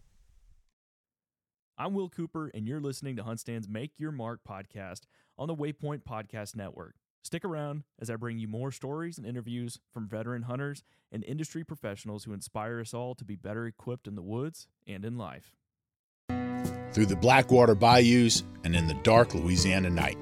I'm 1.82 1.94
Will 1.94 2.08
Cooper, 2.08 2.48
and 2.54 2.68
you're 2.68 2.80
listening 2.80 3.16
to 3.16 3.24
Huntstand's 3.24 3.68
Make 3.68 3.98
Your 3.98 4.12
Mark 4.12 4.42
podcast 4.48 5.00
on 5.36 5.48
the 5.48 5.56
Waypoint 5.56 6.04
Podcast 6.04 6.54
Network. 6.54 6.94
Stick 7.24 7.44
around 7.44 7.82
as 8.00 8.08
I 8.08 8.14
bring 8.14 8.38
you 8.38 8.46
more 8.46 8.70
stories 8.70 9.18
and 9.18 9.26
interviews 9.26 9.80
from 9.92 10.06
veteran 10.06 10.42
hunters 10.42 10.84
and 11.10 11.24
industry 11.24 11.64
professionals 11.64 12.22
who 12.22 12.34
inspire 12.34 12.78
us 12.78 12.94
all 12.94 13.16
to 13.16 13.24
be 13.24 13.34
better 13.34 13.66
equipped 13.66 14.06
in 14.06 14.14
the 14.14 14.22
woods 14.22 14.68
and 14.86 15.04
in 15.04 15.18
life. 15.18 15.56
Through 16.92 17.06
the 17.06 17.18
Blackwater 17.20 17.74
bayous 17.74 18.44
and 18.62 18.76
in 18.76 18.86
the 18.86 18.94
dark 19.02 19.34
Louisiana 19.34 19.90
night 19.90 20.18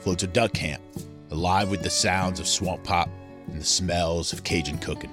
floats 0.00 0.22
a 0.22 0.28
duck 0.28 0.54
camp, 0.54 0.82
alive 1.30 1.70
with 1.70 1.82
the 1.82 1.90
sounds 1.90 2.40
of 2.40 2.48
swamp 2.48 2.84
pop 2.84 3.10
and 3.48 3.60
the 3.60 3.66
smells 3.66 4.32
of 4.32 4.44
Cajun 4.44 4.78
cooking. 4.78 5.12